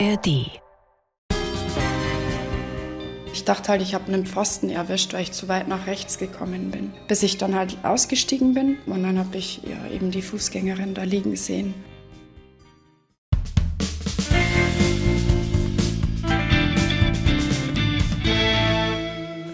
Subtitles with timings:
[0.00, 0.60] ARD.
[3.32, 6.70] Ich dachte halt, ich habe einen Pfosten erwischt, weil ich zu weit nach rechts gekommen
[6.70, 6.92] bin.
[7.06, 11.02] Bis ich dann halt ausgestiegen bin und dann habe ich ja, eben die Fußgängerin da
[11.02, 11.74] liegen sehen.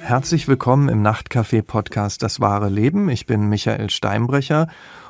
[0.00, 3.08] Herzlich willkommen im Nachtcafé-Podcast Das wahre Leben.
[3.10, 4.68] Ich bin Michael Steinbrecher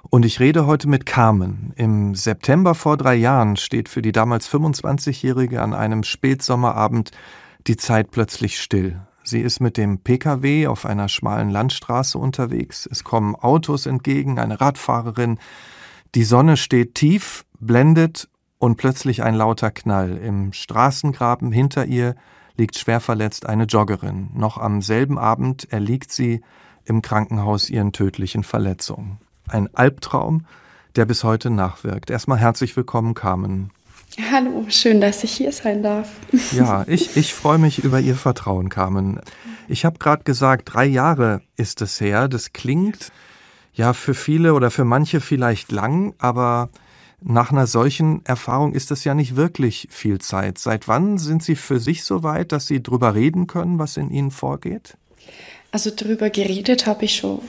[0.09, 1.73] und ich rede heute mit Carmen.
[1.77, 7.11] Im September vor drei Jahren steht für die damals 25-Jährige an einem Spätsommerabend
[7.67, 9.01] die Zeit plötzlich still.
[9.23, 12.89] Sie ist mit dem Pkw auf einer schmalen Landstraße unterwegs.
[12.91, 15.39] Es kommen Autos entgegen, eine Radfahrerin.
[16.15, 20.17] Die Sonne steht tief, blendet und plötzlich ein lauter Knall.
[20.17, 22.17] Im Straßengraben hinter ihr
[22.57, 24.31] liegt schwer verletzt eine Joggerin.
[24.35, 26.41] Noch am selben Abend erliegt sie
[26.85, 29.19] im Krankenhaus ihren tödlichen Verletzungen.
[29.51, 30.47] Ein Albtraum,
[30.97, 32.11] der bis heute nachwirkt.
[32.11, 33.71] Erstmal herzlich willkommen, Carmen.
[34.31, 36.09] Hallo, schön, dass ich hier sein darf.
[36.53, 39.21] Ja, ich, ich freue mich über Ihr Vertrauen, Carmen.
[39.69, 42.29] Ich habe gerade gesagt, drei Jahre ist es her.
[42.29, 43.13] Das klingt
[43.73, 46.71] ja für viele oder für manche vielleicht lang, aber
[47.23, 50.59] nach einer solchen Erfahrung ist es ja nicht wirklich viel Zeit.
[50.59, 54.11] Seit wann sind Sie für sich so weit, dass Sie drüber reden können, was in
[54.11, 54.97] Ihnen vorgeht?
[55.73, 57.41] Also drüber geredet habe ich schon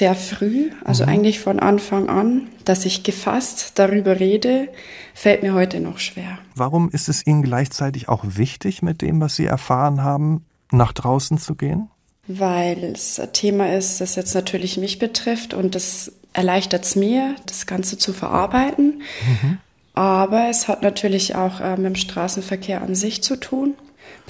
[0.00, 1.10] sehr früh, also mhm.
[1.10, 4.70] eigentlich von Anfang an, dass ich gefasst darüber rede,
[5.12, 6.38] fällt mir heute noch schwer.
[6.54, 11.36] Warum ist es Ihnen gleichzeitig auch wichtig, mit dem, was Sie erfahren haben, nach draußen
[11.36, 11.90] zu gehen?
[12.26, 17.36] Weil es ein Thema ist, das jetzt natürlich mich betrifft und das erleichtert es mir,
[17.44, 19.02] das Ganze zu verarbeiten.
[19.42, 19.58] Mhm.
[19.92, 23.74] Aber es hat natürlich auch äh, mit dem Straßenverkehr an sich zu tun.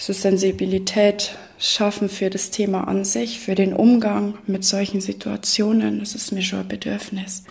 [0.08, 6.00] Ist Sensibilität schaffen für das Thema an sich, für den Umgang mit solchen Situationen.
[6.00, 7.44] Das ist mir schon ein Bedürfnis.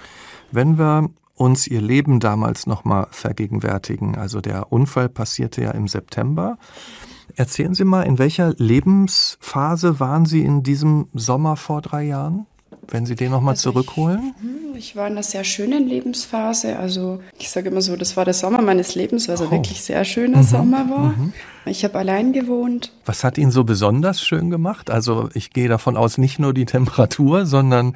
[0.51, 6.57] Wenn wir uns Ihr Leben damals nochmal vergegenwärtigen, also der Unfall passierte ja im September.
[7.35, 12.45] Erzählen Sie mal, in welcher Lebensphase waren Sie in diesem Sommer vor drei Jahren?
[12.91, 14.33] Wenn Sie den nochmal also zurückholen?
[14.37, 16.77] Ich, hm, ich, war in einer sehr schönen Lebensphase.
[16.77, 19.51] Also ich sage immer so, das war der Sommer meines Lebens, weil es oh.
[19.51, 20.43] wirklich sehr schöner mhm.
[20.43, 21.15] Sommer war.
[21.17, 21.33] Mhm.
[21.65, 22.91] Ich habe allein gewohnt.
[23.05, 24.89] Was hat ihn so besonders schön gemacht?
[24.89, 27.95] Also ich gehe davon aus, nicht nur die Temperatur, sondern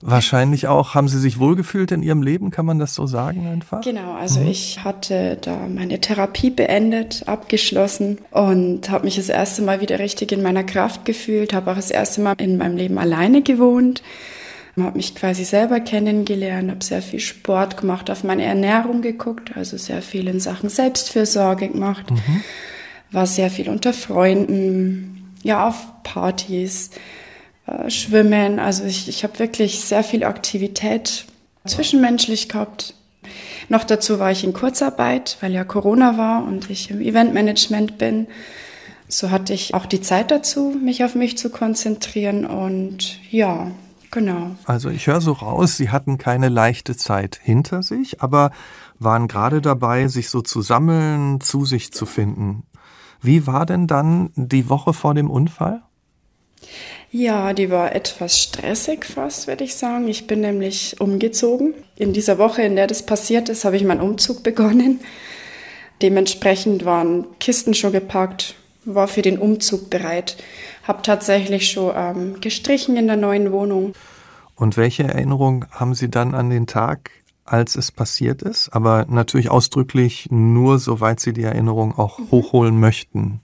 [0.00, 3.82] wahrscheinlich auch, haben Sie sich wohlgefühlt in Ihrem Leben, kann man das so sagen einfach?
[3.82, 4.48] Genau, also mhm.
[4.48, 10.32] ich hatte da meine Therapie beendet, abgeschlossen und habe mich das erste Mal wieder richtig
[10.32, 14.02] in meiner Kraft gefühlt, habe auch das erste Mal in meinem Leben alleine gewohnt
[14.84, 19.76] habe mich quasi selber kennengelernt, habe sehr viel Sport gemacht, auf meine Ernährung geguckt, also
[19.76, 22.42] sehr viel in Sachen Selbstfürsorge gemacht, mhm.
[23.10, 26.90] war sehr viel unter Freunden, ja, auf Partys,
[27.70, 28.58] äh, Schwimmen.
[28.58, 31.26] Also ich, ich habe wirklich sehr viel Aktivität
[31.66, 32.94] zwischenmenschlich gehabt.
[33.68, 38.26] Noch dazu war ich in Kurzarbeit, weil ja Corona war und ich im Eventmanagement bin.
[39.08, 43.70] So hatte ich auch die Zeit dazu, mich auf mich zu konzentrieren und ja,
[44.10, 44.56] genau.
[44.64, 48.50] Also ich höre so raus, Sie hatten keine leichte Zeit hinter sich, aber
[48.98, 52.64] waren gerade dabei, sich so zu sammeln, zu sich zu finden.
[53.20, 55.82] Wie war denn dann die Woche vor dem Unfall?
[57.12, 60.06] Ja, die war etwas stressig fast, würde ich sagen.
[60.06, 61.74] Ich bin nämlich umgezogen.
[61.96, 65.00] In dieser Woche, in der das passiert ist, habe ich meinen Umzug begonnen.
[66.02, 68.54] Dementsprechend waren Kisten schon gepackt,
[68.84, 70.36] war für den Umzug bereit,
[70.84, 73.92] habe tatsächlich schon ähm, gestrichen in der neuen Wohnung.
[74.54, 77.10] Und welche Erinnerung haben Sie dann an den Tag,
[77.44, 78.70] als es passiert ist?
[78.70, 82.30] Aber natürlich ausdrücklich nur, soweit Sie die Erinnerung auch mhm.
[82.30, 83.40] hochholen möchten.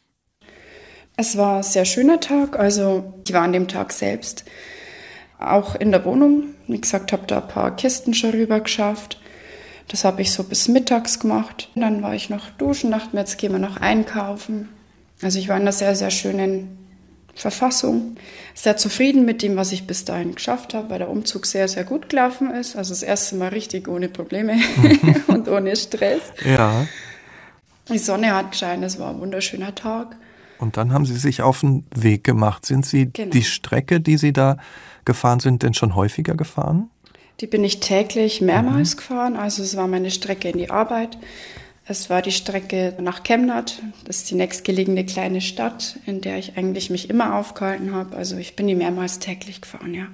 [1.16, 2.58] Es war ein sehr schöner Tag.
[2.58, 4.44] Also ich war an dem Tag selbst
[5.38, 6.54] auch in der Wohnung.
[6.66, 9.20] Wie gesagt, habe da ein paar Kisten schon rüber geschafft.
[9.88, 11.70] Das habe ich so bis mittags gemacht.
[11.74, 14.68] Dann war ich noch duschen, dachte mir, jetzt gehen wir noch einkaufen.
[15.22, 16.78] Also ich war in einer sehr, sehr schönen
[17.34, 18.16] Verfassung.
[18.54, 21.84] Sehr zufrieden mit dem, was ich bis dahin geschafft habe, weil der Umzug sehr, sehr
[21.84, 22.76] gut gelaufen ist.
[22.76, 24.56] Also das erste Mal richtig ohne Probleme
[25.28, 26.22] und ohne Stress.
[26.44, 26.86] Ja.
[27.88, 30.16] Die Sonne hat gescheint, es war ein wunderschöner Tag.
[30.58, 32.64] Und dann haben Sie sich auf den Weg gemacht.
[32.66, 33.30] Sind Sie genau.
[33.30, 34.56] die Strecke, die Sie da
[35.04, 36.90] gefahren sind, denn schon häufiger gefahren?
[37.40, 38.98] Die bin ich täglich mehrmals mhm.
[38.98, 39.36] gefahren.
[39.36, 41.18] Also es war meine Strecke in die Arbeit.
[41.88, 43.80] Es war die Strecke nach Chemnat.
[44.04, 48.16] Das ist die nächstgelegene kleine Stadt, in der ich eigentlich mich immer aufgehalten habe.
[48.16, 50.06] Also ich bin die mehrmals täglich gefahren, ja.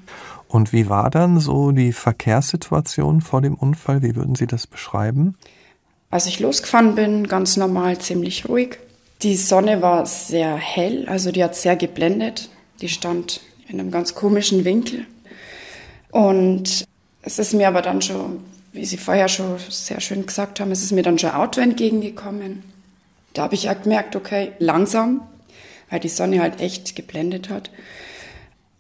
[0.49, 4.03] Und wie war dann so die Verkehrssituation vor dem Unfall?
[4.03, 5.35] Wie würden Sie das beschreiben?
[6.11, 8.79] Als ich losgefahren bin, ganz normal, ziemlich ruhig.
[9.23, 12.49] Die Sonne war sehr hell, also die hat sehr geblendet.
[12.81, 15.07] Die stand in einem ganz komischen Winkel.
[16.11, 16.85] Und
[17.23, 18.43] es ist mir aber dann schon,
[18.73, 22.65] wie Sie vorher schon sehr schön gesagt haben, es ist mir dann schon Auto entgegengekommen.
[23.33, 25.23] Da habe ich ja gemerkt, okay, langsam,
[25.89, 27.71] weil die Sonne halt echt geblendet hat.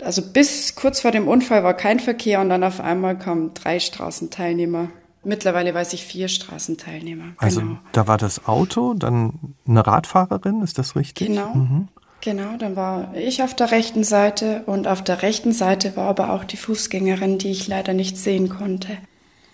[0.02, 3.78] Also bis kurz vor dem Unfall war kein Verkehr und dann auf einmal kamen drei
[3.78, 4.90] Straßenteilnehmer.
[5.24, 7.34] Mittlerweile weiß ich vier Straßenteilnehmer.
[7.36, 7.78] Also genau.
[7.92, 11.28] da war das Auto, dann eine Radfahrerin, ist das richtig?
[11.28, 11.54] Genau.
[11.54, 11.88] Mhm.
[12.22, 16.32] Genau, dann war ich auf der rechten Seite und auf der rechten Seite war aber
[16.32, 18.96] auch die Fußgängerin, die ich leider nicht sehen konnte.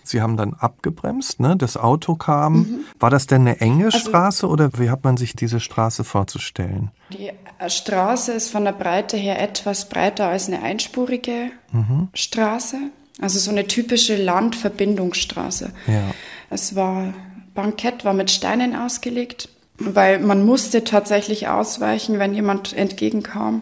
[0.03, 1.55] Sie haben dann abgebremst, ne?
[1.55, 2.53] Das Auto kam.
[2.53, 2.79] Mhm.
[2.99, 6.91] War das denn eine enge also, Straße oder wie hat man sich diese Straße vorzustellen?
[7.11, 12.09] Die äh, Straße ist von der Breite her etwas breiter als eine einspurige mhm.
[12.13, 12.77] Straße.
[13.21, 15.71] Also so eine typische Landverbindungsstraße.
[15.87, 16.11] Ja.
[16.49, 17.13] Es war,
[17.53, 23.61] Bankett war mit Steinen ausgelegt, weil man musste tatsächlich ausweichen, wenn jemand entgegenkam.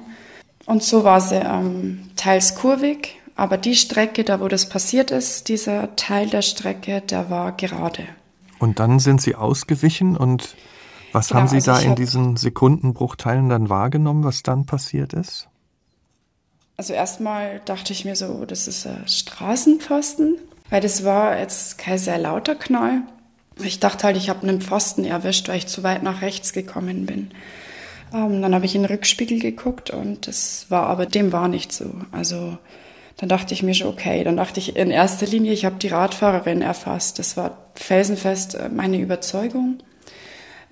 [0.65, 5.48] Und so war sie ähm, teils kurvig, aber die Strecke, da wo das passiert ist,
[5.48, 8.04] dieser Teil der Strecke, der war gerade.
[8.59, 10.56] Und dann sind Sie ausgewichen und
[11.12, 15.48] was genau, haben Sie also da in diesen Sekundenbruchteilen dann wahrgenommen, was dann passiert ist?
[16.80, 20.36] Also erstmal dachte ich mir so, das ist ein Straßenpfosten,
[20.70, 23.02] weil das war jetzt kein sehr lauter Knall.
[23.60, 27.08] Ich dachte halt, ich habe einen Pfosten erwischt, weil ich zu weit nach rechts gekommen
[27.08, 27.32] bin.
[28.14, 31.74] Ähm, dann habe ich in den Rückspiegel geguckt und das war aber dem war nicht
[31.74, 31.92] so.
[32.12, 32.60] Also
[33.18, 35.88] dann dachte ich mir schon, okay, dann dachte ich in erster Linie, ich habe die
[35.88, 37.18] Radfahrerin erfasst.
[37.18, 39.80] Das war felsenfest äh, meine Überzeugung,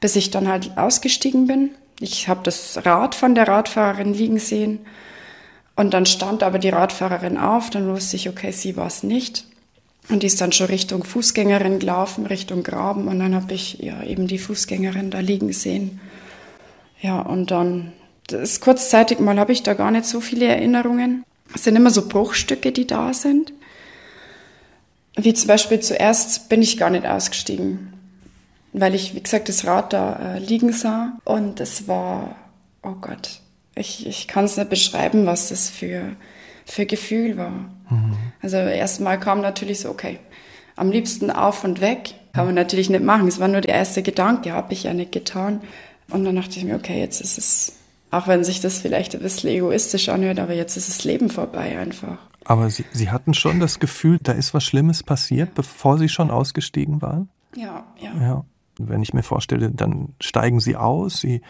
[0.02, 1.72] bis ich dann halt ausgestiegen bin.
[2.00, 4.86] Ich habe das Rad von der Radfahrerin liegen sehen
[5.76, 9.46] und dann stand aber die Radfahrerin auf, dann wusste ich, okay, sie war es nicht.
[10.08, 14.04] Und die ist dann schon Richtung Fußgängerin gelaufen, Richtung Graben und dann habe ich ja
[14.04, 16.00] eben die Fußgängerin da liegen sehen.
[17.02, 17.92] Ja, und dann,
[18.32, 21.24] ist kurzzeitig mal habe ich da gar nicht so viele Erinnerungen.
[21.54, 23.54] Es sind immer so Bruchstücke, die da sind.
[25.16, 27.94] Wie zum Beispiel zuerst bin ich gar nicht ausgestiegen,
[28.74, 32.36] weil ich, wie gesagt, das Rad da äh, liegen sah und es war,
[32.84, 33.40] oh Gott,
[33.76, 36.16] ich, ich kann es nicht beschreiben, was das für,
[36.66, 37.70] für Gefühl war.
[37.90, 38.16] Mhm.
[38.42, 40.20] Also erstmal kam natürlich so, okay,
[40.76, 42.16] am liebsten auf und weg.
[42.34, 43.30] Kann man natürlich nicht machen.
[43.30, 45.62] Es war nur der erste Gedanke, habe ich ja nicht getan.
[46.10, 47.74] Und dann dachte ich mir, okay, jetzt ist es
[48.16, 51.78] auch wenn sich das vielleicht ein bisschen egoistisch anhört, aber jetzt ist das Leben vorbei
[51.78, 52.18] einfach.
[52.46, 56.32] Aber Sie, Sie hatten schon das Gefühl, da ist was Schlimmes passiert, bevor Sie schon
[56.32, 57.30] ausgestiegen waren?
[57.56, 58.12] Ja, ja.
[58.22, 58.46] ja.
[58.78, 61.42] Wenn ich mir vorstelle, dann steigen Sie aus, Sie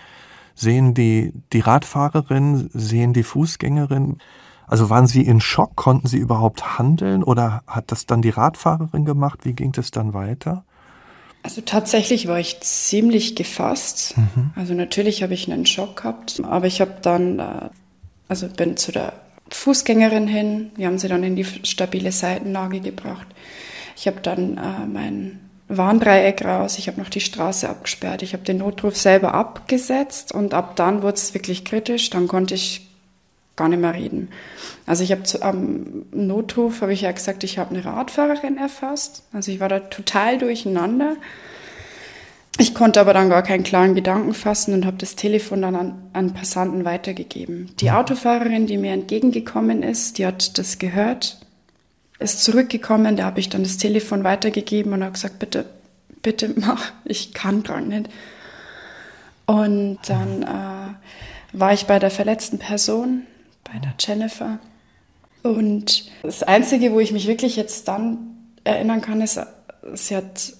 [0.56, 4.18] sehen die, die Radfahrerin, sehen die Fußgängerin.
[4.68, 5.76] Also waren Sie in Schock?
[5.76, 9.42] Konnten Sie überhaupt handeln oder hat das dann die Radfahrerin gemacht?
[9.44, 10.64] Wie ging das dann weiter?
[11.44, 14.18] Also tatsächlich war ich ziemlich gefasst.
[14.18, 14.52] Mhm.
[14.56, 17.70] Also natürlich habe ich einen Schock gehabt, aber ich habe dann, äh,
[18.28, 19.14] also bin zu der
[19.52, 20.72] Fußgängerin hin.
[20.76, 23.28] Wir haben sie dann in die stabile Seitenlage gebracht.
[23.96, 26.78] Ich habe dann äh, mein Warndreieck raus.
[26.78, 28.22] Ich habe noch die Straße abgesperrt.
[28.22, 32.10] Ich habe den Notruf selber abgesetzt und ab dann wurde es wirklich kritisch.
[32.10, 32.88] Dann konnte ich
[33.56, 34.30] gar nicht mehr reden.
[34.86, 39.24] Also ich habe am Notruf habe ich ja gesagt, ich habe eine Radfahrerin erfasst.
[39.34, 41.16] Also ich war da total durcheinander.
[42.58, 46.10] Ich konnte aber dann gar keinen klaren Gedanken fassen und habe das Telefon dann an,
[46.14, 47.72] an Passanten weitergegeben.
[47.80, 51.45] Die Autofahrerin, die mir entgegengekommen ist, die hat das gehört,
[52.20, 55.66] ist zurückgekommen, da habe ich dann das Telefon weitergegeben und habe gesagt, bitte,
[56.22, 58.10] bitte mach, ich kann dran nicht.
[59.46, 63.24] Und dann äh, war ich bei der verletzten Person,
[63.64, 64.60] bei der Jennifer.
[65.44, 68.18] Und das Einzige, wo ich mich wirklich jetzt dann
[68.64, 69.40] erinnern kann, ist,
[69.94, 70.54] sie hat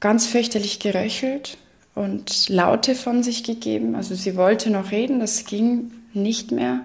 [0.00, 1.58] ganz fürchterlich geröchelt
[1.94, 3.94] und Laute von sich gegeben.
[3.94, 6.80] Also sie wollte noch reden, das ging nicht mehr.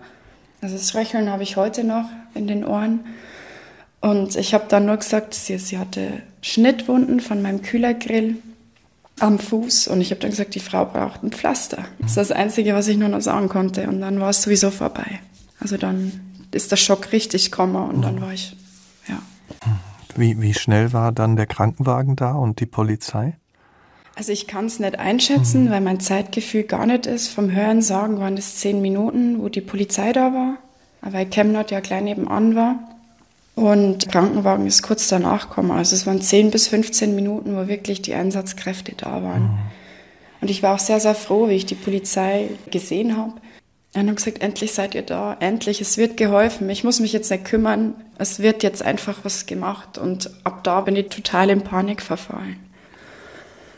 [0.62, 3.02] Also das Röcheln habe ich heute noch in den Ohren.
[4.02, 8.38] Und ich habe dann nur gesagt, sie, sie hatte Schnittwunden von meinem Kühlergrill
[9.20, 9.90] am Fuß.
[9.90, 11.86] Und ich habe dann gesagt, die Frau braucht ein Pflaster.
[12.00, 13.88] Das ist das Einzige, was ich nur noch sagen konnte.
[13.88, 15.20] Und dann war es sowieso vorbei.
[15.60, 16.20] Also dann
[16.52, 18.56] ist der Schock richtig gekommen und dann war ich,
[19.08, 19.22] ja.
[20.16, 23.38] Wie, wie schnell war dann der Krankenwagen da und die Polizei?
[24.16, 25.70] Also ich kann es nicht einschätzen, mhm.
[25.70, 27.28] weil mein Zeitgefühl gar nicht ist.
[27.28, 30.58] Vom Hören sagen waren es zehn Minuten, wo die Polizei da war,
[31.02, 32.80] weil Chemnat ja klein nebenan war.
[33.60, 35.72] Und der Krankenwagen ist kurz danach gekommen.
[35.72, 39.44] Also es waren 10 bis 15 Minuten, wo wirklich die Einsatzkräfte da waren.
[39.44, 39.60] Mhm.
[40.40, 43.34] Und ich war auch sehr, sehr froh, wie ich die Polizei gesehen habe.
[43.94, 46.70] Und haben gesagt, endlich seid ihr da, endlich, es wird geholfen.
[46.70, 49.98] Ich muss mich jetzt nicht kümmern, es wird jetzt einfach was gemacht.
[49.98, 52.56] Und ab da bin ich total in Panik verfallen.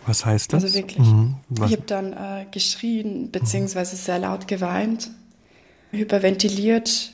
[0.05, 0.63] Was heißt das?
[0.63, 1.07] Also wirklich.
[1.07, 1.37] Mhm.
[1.55, 5.09] Ich habe dann äh, geschrien, beziehungsweise sehr laut geweint,
[5.89, 7.13] hyperventiliert.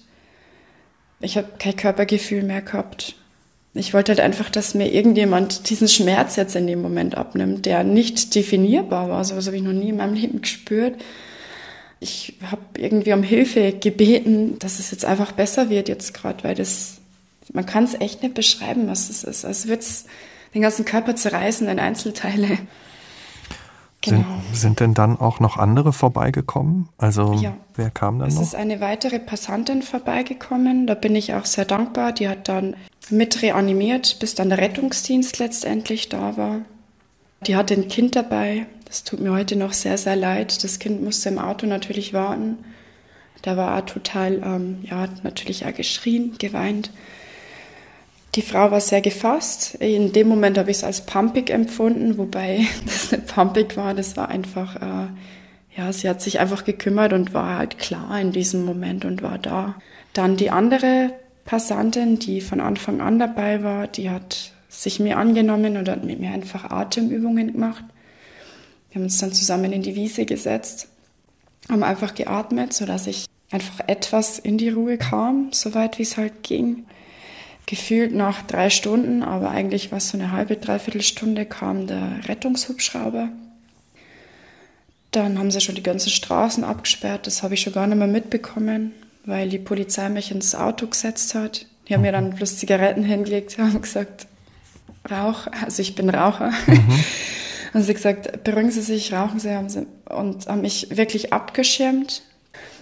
[1.20, 3.16] Ich habe kein Körpergefühl mehr gehabt.
[3.74, 7.84] Ich wollte halt einfach, dass mir irgendjemand diesen Schmerz jetzt in dem Moment abnimmt, der
[7.84, 9.24] nicht definierbar war.
[9.24, 10.96] So was habe ich noch nie in meinem Leben gespürt.
[12.00, 16.56] Ich habe irgendwie um Hilfe gebeten, dass es jetzt einfach besser wird jetzt gerade, weil
[16.56, 16.98] das,
[17.54, 19.46] man kann es echt nicht beschreiben, was es ist.
[19.46, 19.84] Also wird
[20.54, 22.60] den ganzen Körper zerreißen in Einzelteile.
[24.10, 24.26] Genau.
[24.52, 26.90] Sind, sind denn dann auch noch andere vorbeigekommen?
[26.98, 27.56] Also ja.
[27.76, 28.42] wer kam dann es noch?
[28.42, 30.88] Es ist eine weitere Passantin vorbeigekommen.
[30.88, 32.12] Da bin ich auch sehr dankbar.
[32.12, 32.76] Die hat dann
[33.10, 36.62] mit reanimiert, bis dann der Rettungsdienst letztendlich da war.
[37.46, 38.66] Die hatte ein Kind dabei.
[38.86, 40.64] Das tut mir heute noch sehr, sehr leid.
[40.64, 42.58] Das Kind musste im Auto natürlich warten.
[43.42, 46.92] Da war er total, ähm, ja, hat natürlich auch geschrien, geweint.
[48.38, 49.74] Die Frau war sehr gefasst.
[49.80, 53.96] In dem Moment habe ich es als pumpig empfunden, wobei das nicht pumpig war.
[53.96, 55.08] Das war einfach, äh,
[55.76, 59.40] ja, sie hat sich einfach gekümmert und war halt klar in diesem Moment und war
[59.40, 59.74] da.
[60.14, 61.14] Dann die andere
[61.46, 66.20] Passantin, die von Anfang an dabei war, die hat sich mir angenommen und hat mit
[66.20, 67.84] mir einfach Atemübungen gemacht.
[68.92, 70.90] Wir haben uns dann zusammen in die Wiese gesetzt,
[71.72, 76.44] haben einfach geatmet, sodass ich einfach etwas in die Ruhe kam, soweit wie es halt
[76.44, 76.86] ging.
[77.68, 82.22] Gefühlt nach drei Stunden, aber eigentlich war es so eine halbe, dreiviertel Stunde, kam der
[82.28, 83.30] Rettungshubschrauber.
[85.12, 87.28] Dann haben sie schon die ganzen Straßen abgesperrt.
[87.28, 88.94] Das habe ich schon gar nicht mehr mitbekommen,
[89.26, 91.66] weil die Polizei mich ins Auto gesetzt hat.
[91.88, 94.28] Die haben mir dann bloß Zigaretten hingelegt, haben gesagt,
[95.10, 96.52] Rauch, also ich bin Raucher.
[96.68, 97.04] Mhm.
[97.74, 102.24] Und sie gesagt, beruhigen Sie sich, rauchen Sie, haben sie und haben mich wirklich abgeschirmt.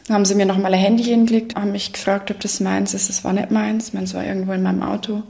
[0.07, 3.09] Dann haben sie mir nochmal ein Handy hingelegt, haben mich gefragt, ob das meins ist.
[3.09, 5.23] Das war nicht meins, meins war irgendwo in meinem Auto.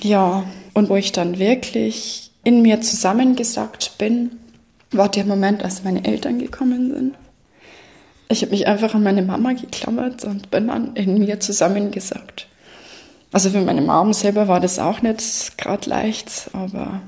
[0.00, 0.44] Ja,
[0.74, 4.32] und wo ich dann wirklich in mir zusammengesackt bin,
[4.90, 7.14] war der Moment, als meine Eltern gekommen sind.
[8.28, 12.48] Ich habe mich einfach an meine Mama geklammert und bin dann in mir zusammengesackt.
[13.32, 17.00] Also für meine Mom selber war das auch nicht gerade leicht, aber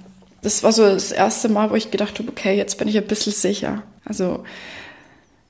[0.42, 3.06] das war so das erste Mal, wo ich gedacht habe, okay, jetzt bin ich ein
[3.06, 3.82] bisschen sicher.
[4.04, 4.44] Also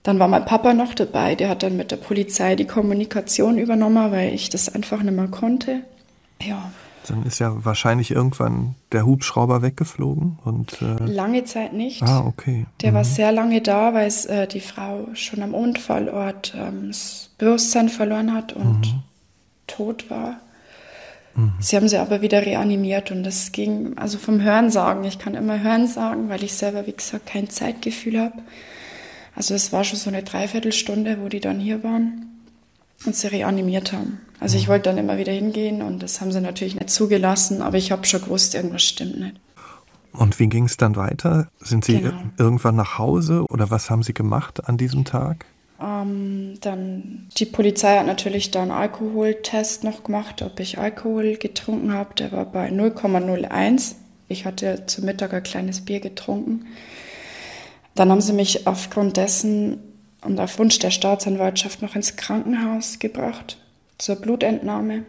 [0.05, 4.13] dann war mein Papa noch dabei, der hat dann mit der Polizei die Kommunikation übernommen,
[4.13, 5.81] weil ich das einfach nicht mehr konnte.
[6.43, 6.71] Ja.
[7.09, 12.03] Dann ist ja wahrscheinlich irgendwann der Hubschrauber weggeflogen und äh lange Zeit nicht.
[12.03, 12.67] Ah, okay.
[12.83, 12.97] Der mhm.
[12.97, 17.89] war sehr lange da, weil es, äh, die Frau schon am Unfallort ähm, das Bewusstsein
[17.89, 19.03] verloren hat und mhm.
[19.67, 20.37] tot war.
[21.35, 21.55] Mhm.
[21.61, 25.05] Sie haben sie aber wieder reanimiert und das ging also vom Hörensagen.
[25.05, 28.43] Ich kann immer Hören sagen, weil ich selber wie gesagt kein Zeitgefühl habe.
[29.35, 32.27] Also es war schon so eine Dreiviertelstunde, wo die dann hier waren
[33.05, 34.21] und sie reanimiert haben.
[34.41, 37.79] Also ich wollte dann immer wieder hingehen und das haben sie natürlich nicht zugelassen, aber
[37.79, 39.37] ich habe schon gewusst, irgendwas stimmt nicht.
[40.13, 41.49] Und wie ging es dann weiter?
[41.59, 42.15] Sind Sie genau.
[42.39, 45.45] irgendwann nach Hause oder was haben Sie gemacht an diesem Tag?
[45.81, 52.15] Ähm, dann die Polizei hat natürlich dann Alkoholtest noch gemacht, ob ich Alkohol getrunken habe.
[52.15, 53.97] Der war bei 0,01.
[54.29, 56.67] Ich hatte zu Mittag ein kleines Bier getrunken.
[57.95, 59.79] Dann haben sie mich aufgrund dessen
[60.23, 63.59] und auf Wunsch der Staatsanwaltschaft noch ins Krankenhaus gebracht
[63.99, 65.05] zur Blutentnahme.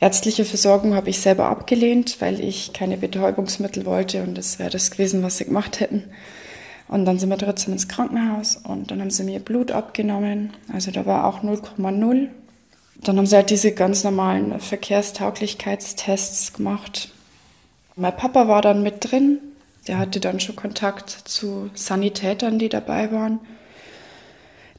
[0.00, 4.90] Ärztliche Versorgung habe ich selber abgelehnt, weil ich keine Betäubungsmittel wollte und das wäre das
[4.90, 6.04] gewesen, was sie gemacht hätten.
[6.86, 10.54] Und dann sind wir trotzdem ins Krankenhaus und dann haben sie mir Blut abgenommen.
[10.72, 12.28] Also da war auch 0,0.
[13.02, 17.10] Dann haben sie halt diese ganz normalen Verkehrstauglichkeitstests gemacht.
[17.94, 19.38] Mein Papa war dann mit drin
[19.88, 23.40] der hatte dann schon Kontakt zu Sanitätern, die dabei waren.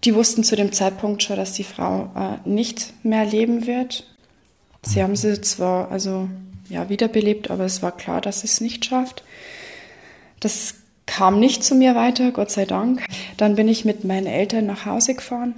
[0.05, 4.05] Die wussten zu dem Zeitpunkt schon, dass die Frau äh, nicht mehr leben wird.
[4.83, 6.29] Sie haben sie zwar also
[6.69, 9.23] ja wiederbelebt, aber es war klar, dass sie es nicht schafft.
[10.39, 10.75] Das
[11.05, 13.03] kam nicht zu mir weiter, Gott sei Dank.
[13.35, 15.55] Dann bin ich mit meinen Eltern nach Hause gefahren.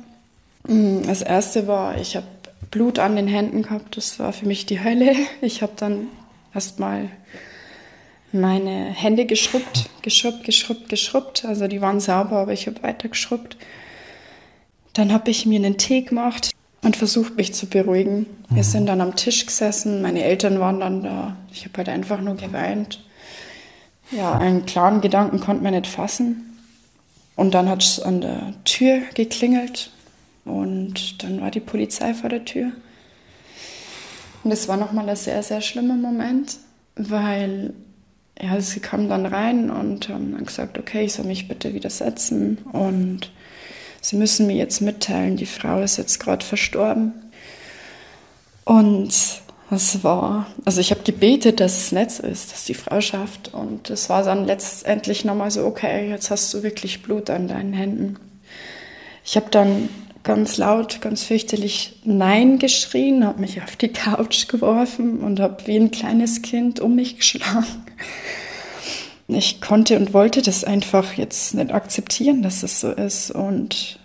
[0.65, 2.25] Mm, das erste war, ich habe
[2.71, 3.97] Blut an den Händen gehabt.
[3.97, 5.13] Das war für mich die Hölle.
[5.41, 6.07] Ich habe dann
[6.53, 7.09] erstmal
[8.33, 11.45] meine Hände geschrubbt, geschrubbt, geschrubbt, geschrubbt.
[11.45, 13.57] Also die waren sauber, aber ich habe weiter geschrubbt.
[14.93, 18.27] Dann habe ich mir einen Tee gemacht und versucht, mich zu beruhigen.
[18.49, 18.55] Mhm.
[18.55, 21.35] Wir sind dann am Tisch gesessen, meine Eltern waren dann da.
[21.51, 23.03] Ich habe halt einfach nur geweint.
[24.11, 26.57] Ja, einen klaren Gedanken konnte man nicht fassen.
[27.35, 29.91] Und dann hat es an der Tür geklingelt
[30.43, 32.71] und dann war die Polizei vor der Tür.
[34.43, 36.57] Und das war nochmal ein sehr, sehr schlimmer Moment,
[36.95, 37.73] weil
[38.41, 41.89] ja, sie kam dann rein und haben dann gesagt, okay, ich soll mich bitte wieder
[41.89, 43.31] setzen und
[44.01, 47.13] sie müssen mir jetzt mitteilen, die Frau ist jetzt gerade verstorben.
[48.65, 49.13] Und
[49.69, 53.53] es war, also ich habe gebetet, dass es Netz ist, dass die Frau schafft.
[53.53, 57.73] Und es war dann letztendlich nochmal so, okay, jetzt hast du wirklich Blut an deinen
[57.73, 58.17] Händen.
[59.23, 59.89] Ich habe dann
[60.23, 65.77] ganz laut, ganz fürchterlich Nein geschrien, habe mich auf die Couch geworfen und habe wie
[65.77, 67.65] ein kleines Kind um mich geschlagen.
[69.27, 73.31] Ich konnte und wollte das einfach jetzt nicht akzeptieren, dass es so ist.
[73.31, 73.99] Und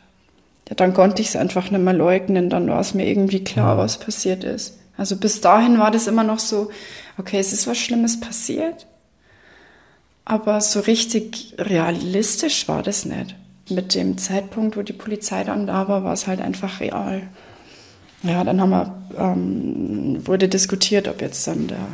[0.68, 2.48] ja, dann konnte ich es einfach nicht mehr leugnen.
[2.48, 4.78] Dann war es mir irgendwie klar, was passiert ist.
[4.96, 6.70] Also bis dahin war das immer noch so,
[7.18, 8.86] okay, es ist was Schlimmes passiert.
[10.24, 13.34] Aber so richtig realistisch war das nicht
[13.70, 17.22] mit dem Zeitpunkt, wo die Polizei dann da war, war es halt einfach real.
[18.22, 21.86] Ja, dann haben wir, ähm, wurde diskutiert, ob jetzt dann der,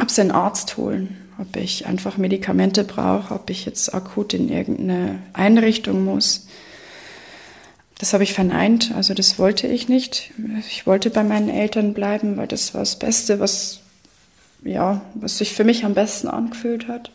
[0.00, 4.48] ob sie einen Arzt holen, ob ich einfach Medikamente brauche, ob ich jetzt akut in
[4.48, 6.46] irgendeine Einrichtung muss.
[7.98, 10.32] Das habe ich verneint, also das wollte ich nicht.
[10.68, 13.80] Ich wollte bei meinen Eltern bleiben, weil das war das Beste, was,
[14.62, 17.10] ja, was sich für mich am besten angefühlt hat.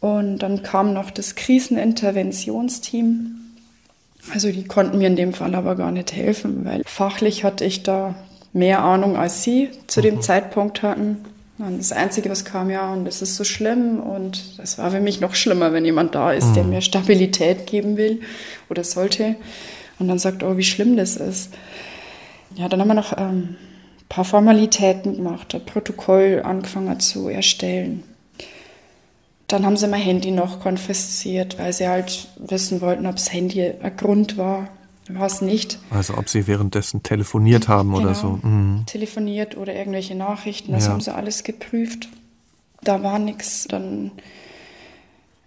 [0.00, 3.36] Und dann kam noch das Kriseninterventionsteam.
[4.32, 7.82] Also die konnten mir in dem Fall aber gar nicht helfen, weil fachlich hatte ich
[7.82, 8.14] da
[8.52, 10.22] mehr Ahnung als sie zu dem mhm.
[10.22, 11.18] Zeitpunkt hatten.
[11.58, 14.00] Und das Einzige, was kam, ja, und das ist so schlimm.
[14.00, 16.54] Und das war für mich noch schlimmer, wenn jemand da ist, mhm.
[16.54, 18.20] der mir Stabilität geben will
[18.68, 19.36] oder sollte.
[19.98, 21.54] Und dann sagt, oh, wie schlimm das ist.
[22.56, 23.56] Ja, dann haben wir noch ähm,
[23.98, 28.02] ein paar Formalitäten gemacht, ein Protokoll angefangen zu erstellen.
[29.48, 33.62] Dann haben sie mein Handy noch konfisziert, weil sie halt wissen wollten, ob das Handy
[33.62, 34.68] ein Grund war.
[35.08, 35.78] Es nicht.
[35.90, 38.40] Also ob sie währenddessen telefoniert haben genau, oder so.
[38.42, 38.84] Mhm.
[38.86, 40.92] Telefoniert oder irgendwelche Nachrichten, das ja.
[40.92, 42.08] haben sie alles geprüft.
[42.82, 43.66] Da war nichts.
[43.68, 44.12] Dann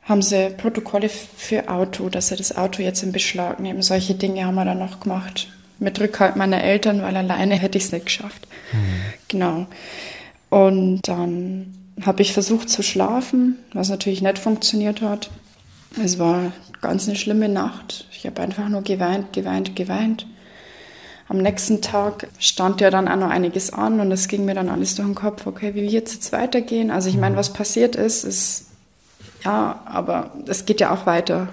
[0.03, 3.81] haben sie Protokolle für Auto, dass sie das Auto jetzt in Beschlag nehmen.
[3.81, 5.49] Solche Dinge haben wir dann noch gemacht.
[5.77, 8.47] Mit Rückhalt meiner Eltern, weil alleine hätte ich es nicht geschafft.
[8.73, 8.77] Mhm.
[9.27, 9.67] Genau.
[10.49, 11.73] Und dann
[12.05, 15.29] habe ich versucht zu schlafen, was natürlich nicht funktioniert hat.
[15.97, 18.05] Es war ganz eine schlimme Nacht.
[18.11, 20.27] Ich habe einfach nur geweint, geweint, geweint.
[21.27, 24.69] Am nächsten Tag stand ja dann auch noch einiges an und es ging mir dann
[24.69, 26.89] alles durch den Kopf, okay, wie wird es jetzt weitergehen?
[26.89, 28.65] Also ich meine, was passiert ist, ist
[29.43, 31.47] ja, aber es geht ja auch weiter.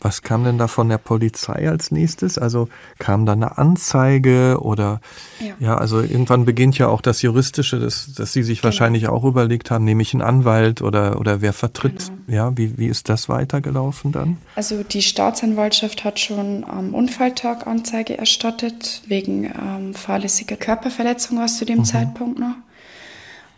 [0.00, 2.38] Was kam denn da von der Polizei als nächstes?
[2.38, 5.00] Also kam da eine Anzeige oder
[5.40, 8.66] ja, ja also irgendwann beginnt ja auch das Juristische, das, dass Sie sich genau.
[8.66, 12.10] wahrscheinlich auch überlegt haben, nehme ich einen Anwalt oder, oder wer vertritt?
[12.26, 12.36] Genau.
[12.36, 14.38] Ja, wie, wie ist das weitergelaufen dann?
[14.56, 21.58] Also die Staatsanwaltschaft hat schon am Unfalltag Anzeige erstattet, wegen ähm, fahrlässiger Körperverletzung war es
[21.58, 21.84] zu dem mhm.
[21.84, 22.54] Zeitpunkt noch.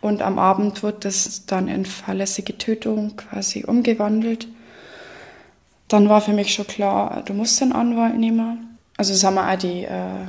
[0.01, 4.49] Und am Abend wird das dann in fahrlässige Tötung quasi umgewandelt
[5.93, 8.79] dann war für mich schon klar, du musst einen Anwalt nehmen.
[8.97, 10.25] Also das haben wir auch die, äh,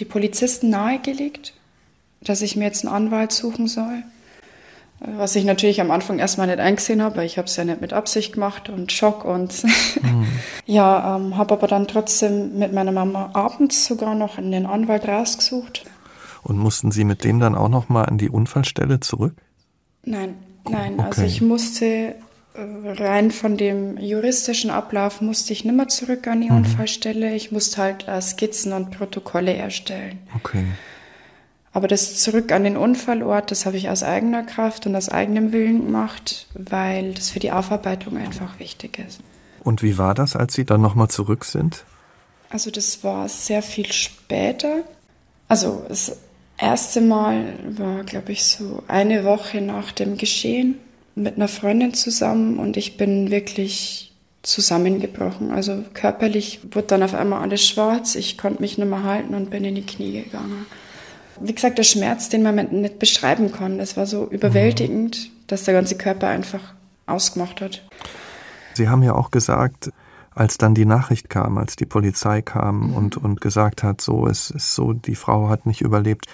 [0.00, 1.54] die Polizisten nahegelegt,
[2.20, 4.02] dass ich mir jetzt einen Anwalt suchen soll.
[4.98, 7.80] Was ich natürlich am Anfang erstmal nicht eingesehen habe, weil ich habe es ja nicht
[7.80, 9.62] mit Absicht gemacht und Schock und
[10.02, 10.26] mhm.
[10.66, 15.84] ja, ähm, habe aber dann trotzdem mit meiner Mama abends sogar noch einen Anwalt rausgesucht.
[16.42, 19.34] Und mussten Sie mit dem dann auch noch mal an die Unfallstelle zurück?
[20.02, 20.34] Nein,
[20.68, 20.98] nein.
[20.98, 21.06] Also okay.
[21.08, 22.14] Also ich musste
[22.56, 26.58] rein von dem juristischen Ablauf musste ich nimmer zurück an die mhm.
[26.58, 27.34] Unfallstelle.
[27.34, 30.18] Ich musste halt äh, Skizzen und Protokolle erstellen.
[30.36, 30.64] Okay.
[31.72, 35.52] Aber das zurück an den Unfallort, das habe ich aus eigener Kraft und aus eigenem
[35.52, 39.20] Willen gemacht, weil das für die Aufarbeitung einfach wichtig ist.
[39.64, 41.84] Und wie war das, als Sie dann nochmal zurück sind?
[42.50, 44.84] Also das war sehr viel später.
[45.48, 46.16] Also das
[46.56, 50.76] erste Mal war, glaube ich, so eine Woche nach dem Geschehen
[51.14, 55.50] mit einer Freundin zusammen und ich bin wirklich zusammengebrochen.
[55.50, 58.14] Also körperlich wurde dann auf einmal alles schwarz.
[58.14, 60.66] Ich konnte mich nicht mehr halten und bin in die Knie gegangen.
[61.40, 65.74] Wie gesagt, der Schmerz, den man nicht beschreiben kann, das war so überwältigend, dass der
[65.74, 66.74] ganze Körper einfach
[67.06, 67.82] ausgemacht hat.
[68.74, 69.90] Sie haben ja auch gesagt,
[70.34, 72.96] als dann die Nachricht kam, als die Polizei kam mhm.
[72.96, 76.26] und, und gesagt hat, so, es ist so, die Frau hat nicht überlebt,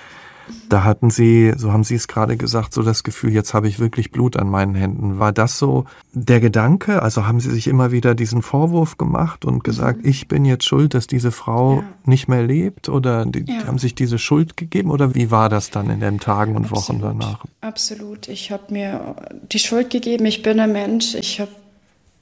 [0.68, 3.78] da hatten Sie, so haben Sie es gerade gesagt, so das Gefühl, jetzt habe ich
[3.78, 5.18] wirklich Blut an meinen Händen.
[5.18, 7.02] War das so der Gedanke?
[7.02, 10.08] Also haben Sie sich immer wieder diesen Vorwurf gemacht und gesagt, mhm.
[10.08, 11.84] ich bin jetzt schuld, dass diese Frau ja.
[12.04, 12.88] nicht mehr lebt?
[12.88, 13.66] Oder die, ja.
[13.66, 14.90] haben sich diese Schuld gegeben?
[14.90, 17.02] Oder wie war das dann in den Tagen und Absolut.
[17.02, 17.44] Wochen danach?
[17.60, 18.28] Absolut.
[18.28, 19.16] Ich habe mir
[19.50, 20.24] die Schuld gegeben.
[20.26, 21.14] Ich bin ein Mensch.
[21.14, 21.50] Ich habe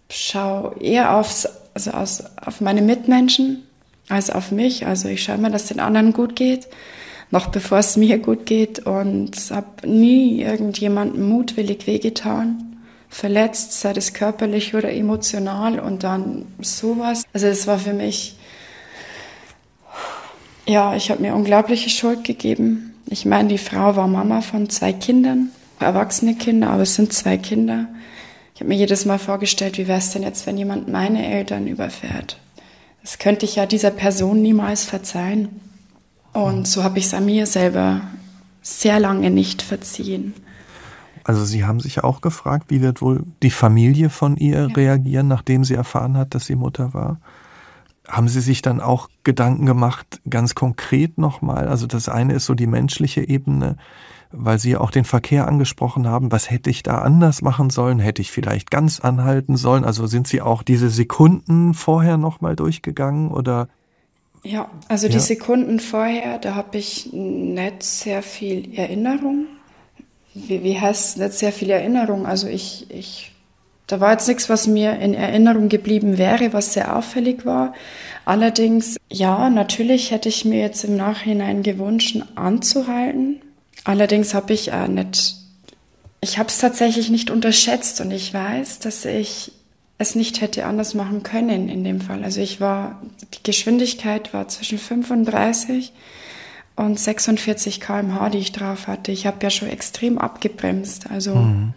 [0.08, 3.62] schau eher aufs, also aus, auf meine Mitmenschen
[4.08, 4.86] als auf mich.
[4.86, 6.68] Also ich schaue immer, dass es den anderen gut geht
[7.30, 14.12] noch bevor es mir gut geht und habe nie irgendjemandem mutwillig wehgetan, verletzt, sei es
[14.12, 17.24] körperlich oder emotional und dann sowas.
[17.32, 18.36] Also es war für mich,
[20.66, 22.94] ja, ich habe mir unglaubliche Schuld gegeben.
[23.06, 27.38] Ich meine, die Frau war Mama von zwei Kindern, erwachsene Kinder, aber es sind zwei
[27.38, 27.86] Kinder.
[28.54, 31.66] Ich habe mir jedes Mal vorgestellt, wie wäre es denn jetzt, wenn jemand meine Eltern
[31.66, 32.38] überfährt?
[33.08, 35.60] das könnte ich ja dieser Person niemals verzeihen.
[36.38, 38.00] Und so habe ich es an mir selber
[38.62, 40.34] sehr lange nicht verziehen.
[41.24, 44.74] Also Sie haben sich auch gefragt, wie wird wohl die Familie von ihr ja.
[44.74, 47.20] reagieren, nachdem sie erfahren hat, dass sie Mutter war?
[48.06, 51.68] Haben Sie sich dann auch Gedanken gemacht, ganz konkret nochmal?
[51.68, 53.76] Also das eine ist so die menschliche Ebene,
[54.30, 56.32] weil Sie auch den Verkehr angesprochen haben.
[56.32, 57.98] Was hätte ich da anders machen sollen?
[57.98, 59.84] Hätte ich vielleicht ganz anhalten sollen?
[59.84, 63.68] Also sind Sie auch diese Sekunden vorher nochmal durchgegangen oder?
[64.44, 65.12] Ja, also ja.
[65.12, 69.46] die Sekunden vorher, da habe ich nicht sehr viel Erinnerung.
[70.34, 72.26] Wie, wie heißt nicht sehr viel Erinnerung?
[72.26, 73.32] Also ich, ich
[73.88, 77.72] da war jetzt nichts, was mir in Erinnerung geblieben wäre, was sehr auffällig war.
[78.26, 83.40] Allerdings, ja, natürlich hätte ich mir jetzt im Nachhinein gewünscht, anzuhalten.
[83.84, 85.36] Allerdings habe ich äh, nicht,
[86.20, 89.52] ich habe es tatsächlich nicht unterschätzt und ich weiß, dass ich
[89.98, 92.24] es nicht hätte anders machen können in dem Fall.
[92.24, 93.02] Also ich war,
[93.34, 95.92] die Geschwindigkeit war zwischen 35
[96.76, 99.10] und 46 kmh, die ich drauf hatte.
[99.10, 101.10] Ich habe ja schon extrem abgebremst.
[101.10, 101.74] Also mhm.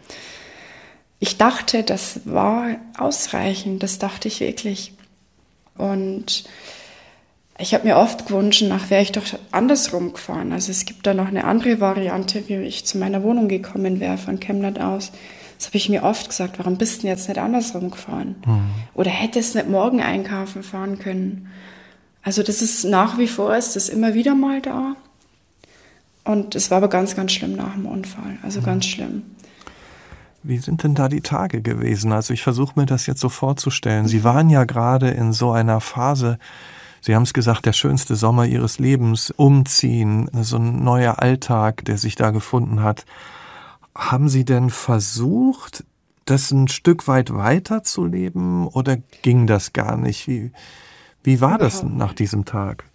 [1.24, 4.94] Ich dachte, das war ausreichend, das dachte ich wirklich.
[5.78, 6.46] Und
[7.60, 10.52] ich habe mir oft gewünscht, nach wäre ich doch andersrum gefahren.
[10.52, 14.18] Also es gibt da noch eine andere Variante, wie ich zu meiner Wohnung gekommen wäre
[14.18, 15.12] von Chemnat aus.
[15.62, 18.36] Das habe ich mir oft gesagt, warum bist du denn jetzt nicht andersrum gefahren?
[18.48, 18.72] Mhm.
[18.96, 21.50] Oder hättest du nicht morgen einkaufen fahren können?
[22.24, 24.96] Also das ist nach wie vor, ist das immer wieder mal da.
[26.24, 28.40] Und es war aber ganz, ganz schlimm nach dem Unfall.
[28.42, 28.66] Also mhm.
[28.66, 29.22] ganz schlimm.
[30.42, 32.12] Wie sind denn da die Tage gewesen?
[32.12, 34.08] Also ich versuche mir das jetzt so vorzustellen.
[34.08, 36.40] Sie waren ja gerade in so einer Phase,
[37.02, 42.00] Sie haben es gesagt, der schönste Sommer Ihres Lebens, umziehen, so ein neuer Alltag, der
[42.00, 43.06] sich da gefunden hat.
[43.96, 45.84] Haben Sie denn versucht,
[46.26, 50.28] das ein Stück weit weiterzuleben oder ging das gar nicht?
[50.28, 50.52] Wie,
[51.24, 52.86] wie war das nach diesem Tag?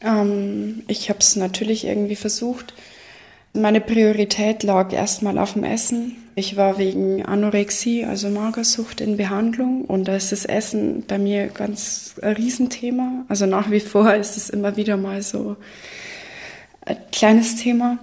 [0.00, 2.74] Ähm, ich habe es natürlich irgendwie versucht.
[3.52, 6.16] Meine Priorität lag erstmal auf dem Essen.
[6.34, 11.46] Ich war wegen Anorexie, also Magersucht, in Behandlung und da ist das Essen bei mir
[11.46, 13.24] ganz ein Riesenthema.
[13.28, 15.56] Also nach wie vor ist es immer wieder mal so
[16.84, 17.98] ein kleines Thema.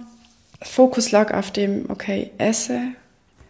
[0.62, 2.80] Fokus lag auf dem, okay, esse,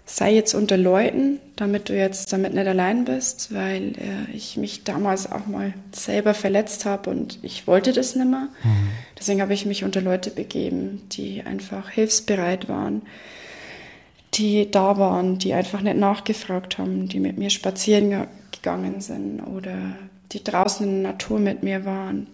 [0.07, 4.85] sei jetzt unter Leuten, damit du jetzt damit nicht allein bist, weil äh, ich mich
[4.85, 8.49] damals auch mal selber verletzt habe und ich wollte das nicht mehr.
[8.63, 8.89] Mhm.
[9.19, 13.03] Deswegen habe ich mich unter Leute begeben, die einfach hilfsbereit waren,
[14.35, 19.77] die da waren, die einfach nicht nachgefragt haben, die mit mir spazieren gegangen sind oder
[20.33, 22.27] die draußen in der Natur mit mir waren,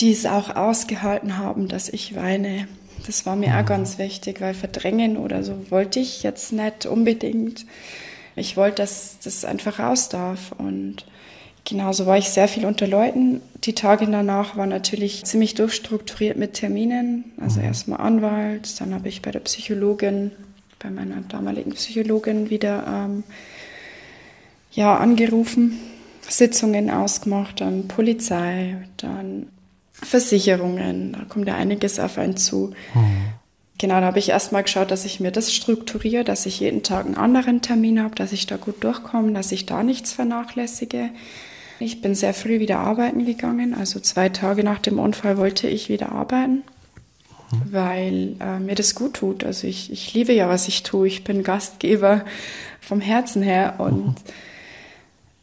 [0.00, 2.68] die es auch ausgehalten haben, dass ich weine,
[3.06, 7.66] das war mir auch ganz wichtig, weil verdrängen oder so wollte ich jetzt nicht unbedingt.
[8.36, 10.52] Ich wollte, dass das einfach raus darf.
[10.56, 11.04] Und
[11.64, 13.40] genauso war ich sehr viel unter Leuten.
[13.64, 17.32] Die Tage danach waren natürlich ziemlich durchstrukturiert mit Terminen.
[17.40, 17.66] Also mhm.
[17.66, 20.32] erstmal Anwalt, dann habe ich bei der Psychologin,
[20.78, 23.24] bei meiner damaligen Psychologin wieder ähm,
[24.72, 25.78] ja, angerufen,
[26.26, 29.48] Sitzungen ausgemacht, dann Polizei, dann
[30.02, 32.72] Versicherungen, da kommt ja einiges auf einen zu.
[32.94, 33.22] Mhm.
[33.78, 37.06] Genau, da habe ich erstmal geschaut, dass ich mir das strukturiere, dass ich jeden Tag
[37.06, 41.10] einen anderen Termin habe, dass ich da gut durchkomme, dass ich da nichts vernachlässige.
[41.80, 45.88] Ich bin sehr früh wieder arbeiten gegangen, also zwei Tage nach dem Unfall wollte ich
[45.88, 46.62] wieder arbeiten,
[47.50, 47.72] mhm.
[47.72, 49.42] weil äh, mir das gut tut.
[49.42, 51.08] Also ich, ich liebe ja, was ich tue.
[51.08, 52.24] Ich bin Gastgeber
[52.80, 54.14] vom Herzen her und mhm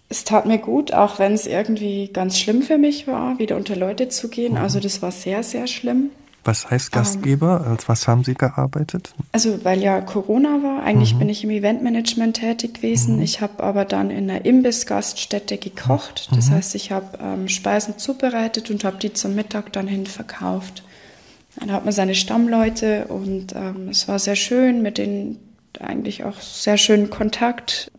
[0.09, 3.75] es tat mir gut, auch wenn es irgendwie ganz schlimm für mich war, wieder unter
[3.75, 4.53] Leute zu gehen.
[4.53, 4.59] Mhm.
[4.59, 6.09] Also das war sehr, sehr schlimm.
[6.43, 7.63] Was heißt Gastgeber?
[7.63, 9.13] Ähm, Als was haben Sie gearbeitet?
[9.33, 11.19] Also weil ja Corona war, eigentlich mhm.
[11.19, 13.17] bin ich im Eventmanagement tätig gewesen.
[13.17, 13.21] Mhm.
[13.21, 16.29] Ich habe aber dann in einer Imbissgaststätte gekocht.
[16.35, 16.55] Das mhm.
[16.55, 20.83] heißt, ich habe ähm, Speisen zubereitet und habe die zum Mittag dann hin verkauft.
[21.59, 25.37] Dann hat man seine Stammleute und ähm, es war sehr schön, mit denen
[25.79, 27.91] eigentlich auch sehr schönen Kontakt.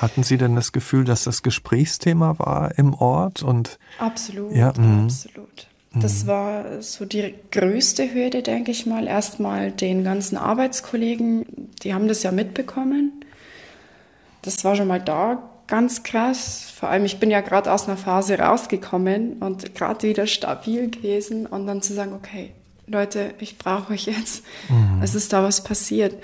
[0.00, 3.42] Hatten Sie denn das Gefühl, dass das Gesprächsthema war im Ort?
[3.42, 5.04] Und absolut, ja, mhm.
[5.04, 5.68] absolut.
[5.94, 6.28] Das mhm.
[6.28, 9.06] war so die größte Hürde, denke ich mal.
[9.06, 11.44] Erstmal den ganzen Arbeitskollegen,
[11.82, 13.24] die haben das ja mitbekommen.
[14.42, 16.72] Das war schon mal da ganz krass.
[16.74, 21.46] Vor allem, ich bin ja gerade aus einer Phase rausgekommen und gerade wieder stabil gewesen
[21.46, 22.52] und dann zu sagen, okay,
[22.86, 24.44] Leute, ich brauche euch jetzt.
[24.68, 25.00] Mhm.
[25.02, 26.14] Es ist da was passiert.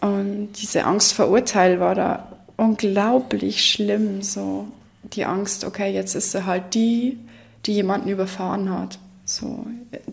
[0.00, 4.66] Und diese Angst vor Urteil war da unglaublich schlimm, so
[5.14, 7.18] die Angst, okay, jetzt ist sie halt die,
[7.64, 8.98] die jemanden überfahren hat.
[9.24, 9.66] So,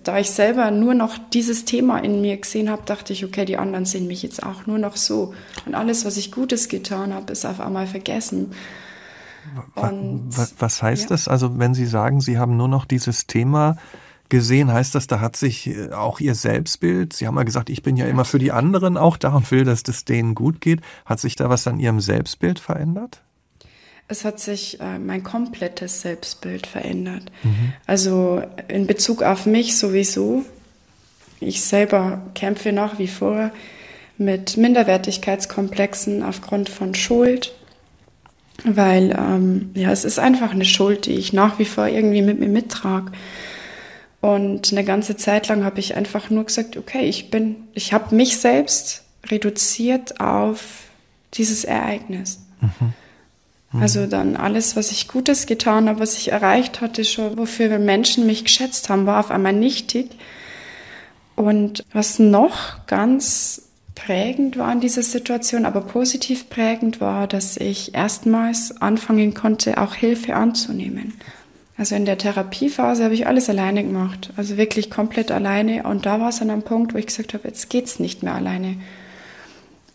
[0.03, 3.57] da ich selber nur noch dieses Thema in mir gesehen habe, dachte ich, okay, die
[3.57, 5.33] anderen sehen mich jetzt auch nur noch so.
[5.65, 8.51] Und alles, was ich Gutes getan habe, ist auf einmal vergessen.
[9.73, 10.29] Und,
[10.59, 11.09] was heißt ja.
[11.09, 11.27] das?
[11.27, 13.77] Also wenn Sie sagen, Sie haben nur noch dieses Thema
[14.29, 17.83] gesehen, heißt das, da hat sich äh, auch Ihr Selbstbild, Sie haben ja gesagt, ich
[17.83, 20.81] bin ja immer für die anderen auch da und will, dass das denen gut geht.
[21.05, 23.21] Hat sich da was an Ihrem Selbstbild verändert?
[24.07, 27.23] Es hat sich äh, mein komplettes Selbstbild verändert.
[27.43, 27.73] Mhm.
[27.87, 30.45] Also in Bezug auf mich sowieso.
[31.39, 33.51] Ich selber kämpfe nach wie vor
[34.17, 37.53] mit Minderwertigkeitskomplexen aufgrund von Schuld,
[38.63, 42.39] weil ähm, ja, es ist einfach eine Schuld, die ich nach wie vor irgendwie mit
[42.39, 43.11] mir mittrage.
[44.25, 48.15] Und eine ganze Zeit lang habe ich einfach nur gesagt, okay, ich bin, ich habe
[48.15, 50.85] mich selbst reduziert auf
[51.35, 52.39] dieses Ereignis.
[52.59, 52.93] Mhm.
[53.71, 53.81] Mhm.
[53.83, 58.25] Also dann alles, was ich Gutes getan habe, was ich erreicht hatte, schon, wofür Menschen
[58.25, 60.09] mich geschätzt haben, war auf einmal nichtig.
[61.35, 63.61] Und was noch ganz
[63.93, 69.93] prägend war in dieser Situation, aber positiv prägend war, dass ich erstmals anfangen konnte, auch
[69.93, 71.13] Hilfe anzunehmen.
[71.77, 75.83] Also in der Therapiephase habe ich alles alleine gemacht, also wirklich komplett alleine.
[75.83, 78.33] Und da war es an einem Punkt, wo ich gesagt habe, jetzt geht's nicht mehr
[78.33, 78.77] alleine.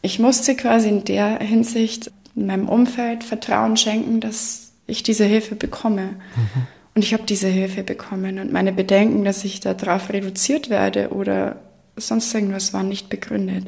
[0.02, 6.02] Ich musste quasi in der Hinsicht meinem Umfeld Vertrauen schenken, dass ich diese Hilfe bekomme.
[6.36, 6.66] Mhm.
[6.94, 8.38] Und ich habe diese Hilfe bekommen.
[8.38, 11.56] Und meine Bedenken, dass ich darauf reduziert werde oder
[11.96, 13.66] sonst irgendwas, waren nicht begründet.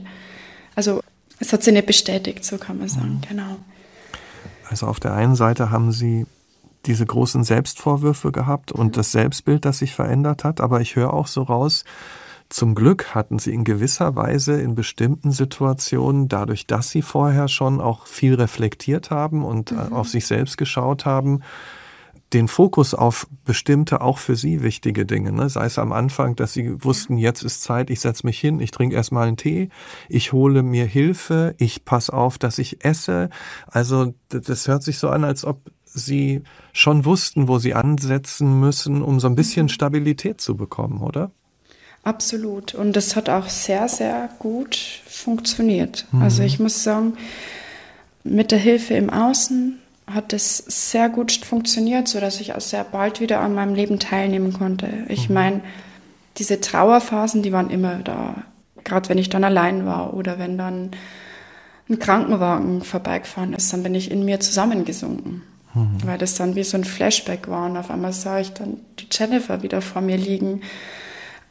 [0.75, 1.01] Also
[1.39, 3.29] es hat sie nicht bestätigt, so kann man sagen, mhm.
[3.29, 3.57] genau.
[4.69, 6.27] Also auf der einen Seite haben Sie
[6.87, 11.27] diese großen Selbstvorwürfe gehabt und das Selbstbild, das sich verändert hat, aber ich höre auch
[11.27, 11.85] so raus,
[12.53, 17.81] zum Glück hatten sie in gewisser Weise in bestimmten Situationen, dadurch, dass sie vorher schon
[17.81, 19.93] auch viel reflektiert haben und äh, mhm.
[19.95, 21.41] auf sich selbst geschaut haben,
[22.33, 25.33] den Fokus auf bestimmte, auch für sie wichtige Dinge.
[25.33, 25.49] Ne?
[25.49, 28.71] Sei es am Anfang, dass sie wussten, jetzt ist Zeit, ich setze mich hin, ich
[28.71, 29.69] trinke erstmal einen Tee,
[30.09, 33.31] ich hole mir Hilfe, ich passe auf, dass ich esse.
[33.67, 39.03] Also das hört sich so an, als ob sie schon wussten, wo sie ansetzen müssen,
[39.03, 39.71] um so ein bisschen mhm.
[39.71, 41.31] Stabilität zu bekommen, oder?
[42.05, 42.75] Absolut.
[42.75, 44.77] Und das hat auch sehr, sehr gut
[45.07, 46.07] funktioniert.
[46.11, 46.23] Mhm.
[46.23, 47.15] Also ich muss sagen,
[48.25, 53.21] mit der Hilfe im Außen hat es sehr gut funktioniert, sodass ich auch sehr bald
[53.21, 54.89] wieder an meinem Leben teilnehmen konnte.
[55.09, 55.35] Ich mhm.
[55.35, 55.61] meine,
[56.39, 58.45] diese Trauerphasen, die waren immer da.
[58.85, 60.91] Gerade wenn ich dann allein war oder wenn dann
[61.89, 65.43] ein Krankenwagen vorbeigefahren ist, dann bin ich in mir zusammengesunken.
[65.75, 65.99] Mhm.
[66.05, 67.67] Weil das dann wie so ein Flashback war.
[67.71, 70.63] Und auf einmal sah ich dann die Jennifer wieder vor mir liegen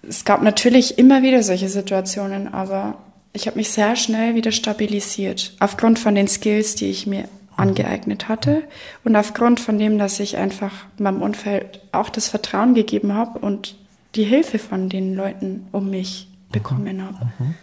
[0.08, 2.98] es gab natürlich immer wieder solche Situationen, aber
[3.34, 8.28] ich habe mich sehr schnell wieder stabilisiert, aufgrund von den Skills, die ich mir angeeignet
[8.28, 8.64] hatte
[9.04, 13.76] und aufgrund von dem, dass ich einfach meinem Umfeld auch das Vertrauen gegeben habe und
[14.16, 17.04] die Hilfe von den Leuten um mich bekommen mhm.
[17.04, 17.32] habe.
[17.40, 17.56] Mhm.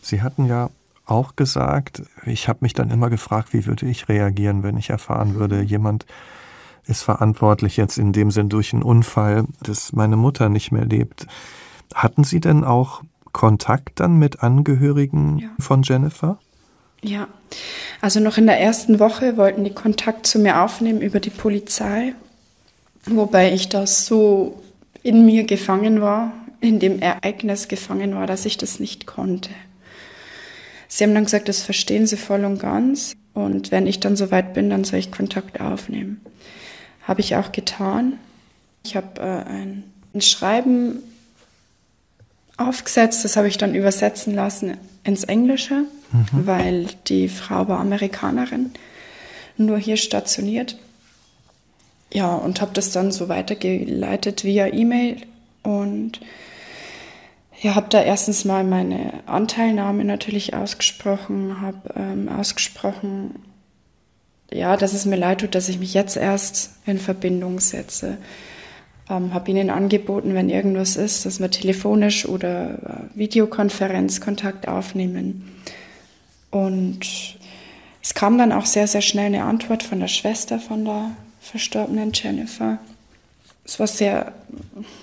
[0.00, 0.70] Sie hatten ja
[1.12, 5.34] auch gesagt, ich habe mich dann immer gefragt, wie würde ich reagieren, wenn ich erfahren
[5.34, 6.06] würde, jemand
[6.86, 11.26] ist verantwortlich jetzt in dem Sinn durch einen Unfall, dass meine Mutter nicht mehr lebt.
[11.94, 15.48] Hatten Sie denn auch Kontakt dann mit Angehörigen ja.
[15.58, 16.38] von Jennifer?
[17.02, 17.28] Ja,
[18.00, 22.14] also noch in der ersten Woche wollten die Kontakt zu mir aufnehmen über die Polizei,
[23.06, 24.62] wobei ich das so
[25.02, 29.50] in mir gefangen war, in dem Ereignis gefangen war, dass ich das nicht konnte.
[30.94, 34.52] Sie haben dann gesagt, das verstehen Sie voll und ganz und wenn ich dann soweit
[34.52, 36.20] bin, dann soll ich Kontakt aufnehmen.
[37.04, 38.18] Habe ich auch getan.
[38.84, 40.98] Ich habe äh, ein, ein Schreiben
[42.58, 46.26] aufgesetzt, das habe ich dann übersetzen lassen ins Englische, mhm.
[46.46, 48.72] weil die Frau war Amerikanerin,
[49.56, 50.76] nur hier stationiert.
[52.12, 55.22] Ja, und habe das dann so weitergeleitet via E-Mail
[55.62, 56.20] und
[57.62, 63.36] ja, habe da erstens mal meine Anteilnahme natürlich ausgesprochen, habe ähm, ausgesprochen,
[64.52, 68.18] ja, dass es mir leid tut, dass ich mich jetzt erst in Verbindung setze.
[69.08, 72.70] Ähm, habe ihnen angeboten, wenn irgendwas ist, dass wir telefonisch oder
[73.14, 75.56] äh, Videokonferenz Kontakt aufnehmen.
[76.50, 77.38] Und
[78.02, 82.10] es kam dann auch sehr, sehr schnell eine Antwort von der Schwester von der verstorbenen
[82.12, 82.78] Jennifer.
[83.64, 84.32] Es war sehr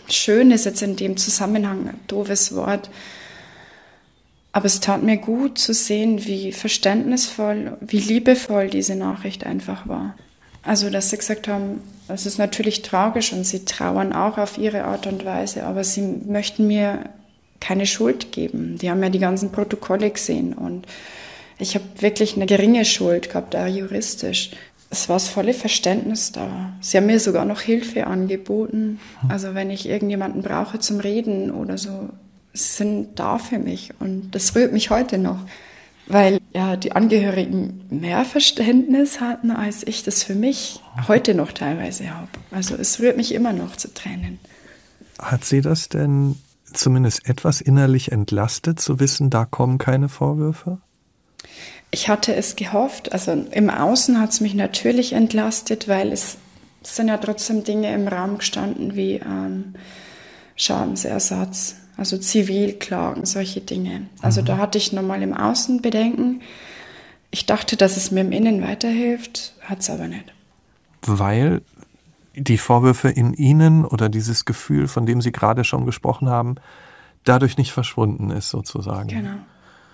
[0.09, 2.89] schön, ist jetzt in dem Zusammenhang ein doofes Wort,
[4.51, 10.15] aber es tat mir gut zu sehen, wie verständnisvoll, wie liebevoll diese Nachricht einfach war.
[10.63, 14.83] Also, dass sie gesagt haben, es ist natürlich tragisch und sie trauern auch auf ihre
[14.83, 17.05] Art und Weise, aber sie möchten mir
[17.59, 18.77] keine Schuld geben.
[18.77, 20.85] Die haben ja die ganzen Protokolle gesehen und
[21.59, 24.51] ich habe wirklich eine geringe Schuld gehabt, auch juristisch.
[24.91, 26.73] Es war das volle Verständnis da.
[26.81, 28.99] Sie haben mir sogar noch Hilfe angeboten.
[29.27, 32.09] Also wenn ich irgendjemanden brauche zum Reden oder so,
[32.53, 35.39] sind da für mich und das rührt mich heute noch.
[36.09, 42.09] weil ja die Angehörigen mehr Verständnis hatten, als ich das für mich heute noch teilweise
[42.13, 42.27] habe.
[42.51, 44.39] Also es rührt mich immer noch zu Tränen.
[45.19, 46.35] Hat sie das denn
[46.73, 50.79] zumindest etwas innerlich entlastet, zu wissen, da kommen keine Vorwürfe?
[51.91, 53.13] Ich hatte es gehofft.
[53.13, 56.37] Also im Außen hat es mich natürlich entlastet, weil es
[56.83, 59.73] sind ja trotzdem Dinge im Raum gestanden wie ähm,
[60.55, 64.07] Schadensersatz, also Zivilklagen, solche Dinge.
[64.21, 64.45] Also mhm.
[64.45, 66.41] da hatte ich nochmal im Außen Bedenken.
[67.31, 70.33] Ich dachte, dass es mir im Innen weiterhilft, hat es aber nicht.
[71.01, 71.61] Weil
[72.35, 76.55] die Vorwürfe in Ihnen oder dieses Gefühl, von dem Sie gerade schon gesprochen haben,
[77.23, 79.09] dadurch nicht verschwunden ist, sozusagen.
[79.09, 79.35] Genau.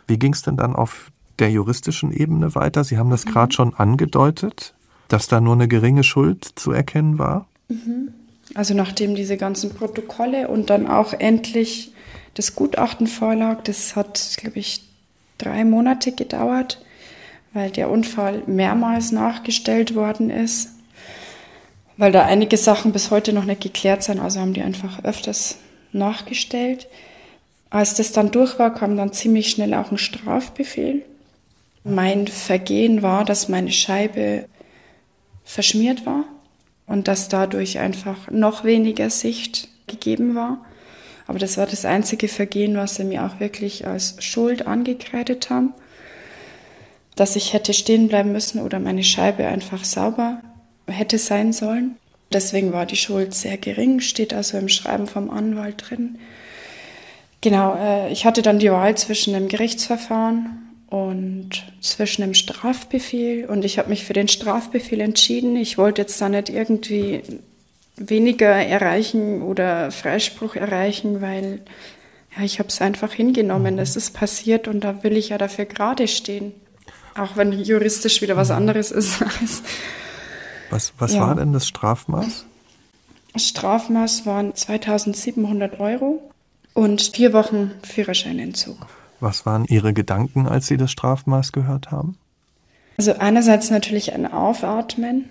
[0.07, 2.83] Wie ging es denn dann auf der juristischen Ebene weiter?
[2.83, 3.29] Sie haben das mhm.
[3.29, 4.73] gerade schon angedeutet,
[5.07, 7.47] dass da nur eine geringe Schuld zu erkennen war.
[7.69, 8.13] Mhm.
[8.53, 11.93] Also nachdem diese ganzen Protokolle und dann auch endlich
[12.35, 14.83] das Gutachten vorlag, das hat, glaube ich,
[15.37, 16.81] drei Monate gedauert,
[17.53, 20.69] weil der Unfall mehrmals nachgestellt worden ist,
[21.97, 25.57] weil da einige Sachen bis heute noch nicht geklärt sind, also haben die einfach öfters
[25.91, 26.87] nachgestellt.
[27.69, 31.03] Als das dann durch war, kam dann ziemlich schnell auch ein Strafbefehl.
[31.87, 34.45] Mein Vergehen war, dass meine Scheibe
[35.43, 36.23] verschmiert war
[36.87, 40.65] und dass dadurch einfach noch weniger Sicht gegeben war.
[41.27, 45.75] Aber das war das einzige Vergehen, was sie mir auch wirklich als Schuld angekreidet haben.
[47.15, 50.41] Dass ich hätte stehen bleiben müssen oder meine Scheibe einfach sauber
[50.87, 51.97] hätte sein sollen.
[52.33, 56.17] Deswegen war die Schuld sehr gering, steht also im Schreiben vom Anwalt drin.
[57.41, 60.64] Genau, äh, ich hatte dann die Wahl zwischen einem Gerichtsverfahren
[60.95, 61.49] und
[61.81, 65.57] zwischen dem Strafbefehl und ich habe mich für den Strafbefehl entschieden.
[65.57, 67.21] Ich wollte jetzt da nicht irgendwie
[67.97, 71.59] weniger erreichen oder Freispruch erreichen, weil
[72.37, 73.77] ja, ich habe es einfach hingenommen.
[73.77, 76.53] Es ist passiert und da will ich ja dafür gerade stehen.
[77.13, 79.21] Auch wenn juristisch wieder was anderes ist.
[80.69, 81.19] was was ja.
[81.27, 82.45] war denn das Strafmaß?
[83.33, 86.21] Das Strafmaß waren 2700 Euro
[86.73, 88.87] und vier Wochen Führerscheinentzug.
[89.19, 92.17] Was waren Ihre Gedanken, als Sie das Strafmaß gehört haben?
[92.97, 95.29] Also einerseits natürlich ein Aufatmen.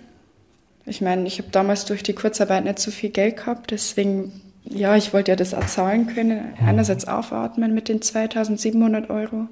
[0.85, 4.95] Ich meine, ich habe damals durch die Kurzarbeit nicht so viel Geld gehabt, deswegen, ja,
[4.95, 6.53] ich wollte ja das auch zahlen können.
[6.63, 9.47] Einerseits aufatmen mit den 2700 Euro.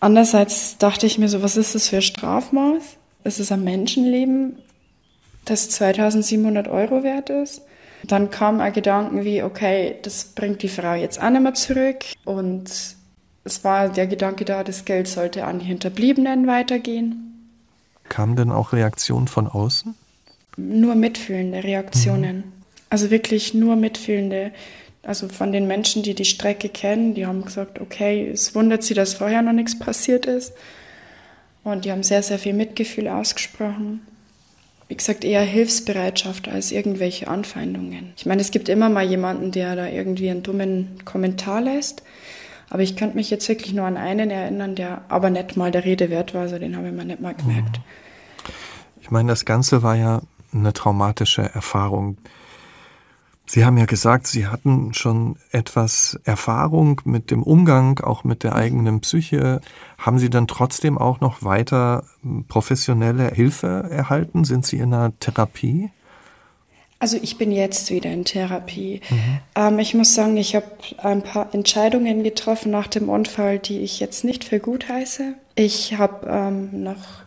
[0.00, 2.96] Andererseits dachte ich mir so, was ist das für ein Strafmaß?
[3.24, 4.58] Ist es ein Menschenleben,
[5.44, 7.62] das 2700 Euro wert ist?
[8.08, 12.04] Dann kam ein Gedanken wie, okay, das bringt die Frau jetzt auch nicht mehr zurück.
[12.24, 12.70] Und
[13.44, 17.50] es war der Gedanke da, das Geld sollte an die Hinterbliebenen weitergehen.
[18.08, 19.94] Kamen denn auch Reaktionen von außen?
[20.56, 22.36] Nur mitfühlende Reaktionen.
[22.38, 22.52] Mhm.
[22.88, 24.52] Also wirklich nur mitfühlende.
[25.02, 28.94] Also von den Menschen, die die Strecke kennen, die haben gesagt, okay, es wundert sie,
[28.94, 30.54] dass vorher noch nichts passiert ist.
[31.62, 34.00] Und die haben sehr, sehr viel Mitgefühl ausgesprochen
[34.88, 38.12] wie gesagt, eher Hilfsbereitschaft als irgendwelche Anfeindungen.
[38.16, 42.02] Ich meine, es gibt immer mal jemanden, der da irgendwie einen dummen Kommentar lässt.
[42.70, 45.84] Aber ich könnte mich jetzt wirklich nur an einen erinnern, der aber nicht mal der
[45.84, 46.42] Rede wert war.
[46.42, 47.80] Also den habe ich mir nicht mal gemerkt.
[49.00, 50.22] Ich meine, das Ganze war ja
[50.52, 52.16] eine traumatische Erfahrung.
[53.48, 58.54] Sie haben ja gesagt, Sie hatten schon etwas Erfahrung mit dem Umgang, auch mit der
[58.54, 59.62] eigenen Psyche.
[59.96, 62.04] Haben Sie dann trotzdem auch noch weiter
[62.48, 64.44] professionelle Hilfe erhalten?
[64.44, 65.90] Sind Sie in einer Therapie?
[66.98, 69.00] Also ich bin jetzt wieder in Therapie.
[69.08, 69.38] Mhm.
[69.54, 70.66] Ähm, ich muss sagen, ich habe
[70.98, 75.34] ein paar Entscheidungen getroffen nach dem Unfall, die ich jetzt nicht für gut heiße.
[75.54, 77.22] Ich habe ähm, noch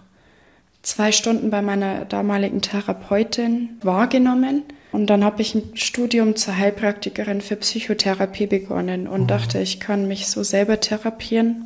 [0.83, 7.41] zwei Stunden bei meiner damaligen Therapeutin wahrgenommen und dann habe ich ein Studium zur Heilpraktikerin
[7.41, 9.27] für Psychotherapie begonnen und mhm.
[9.27, 11.65] dachte, ich kann mich so selber therapieren.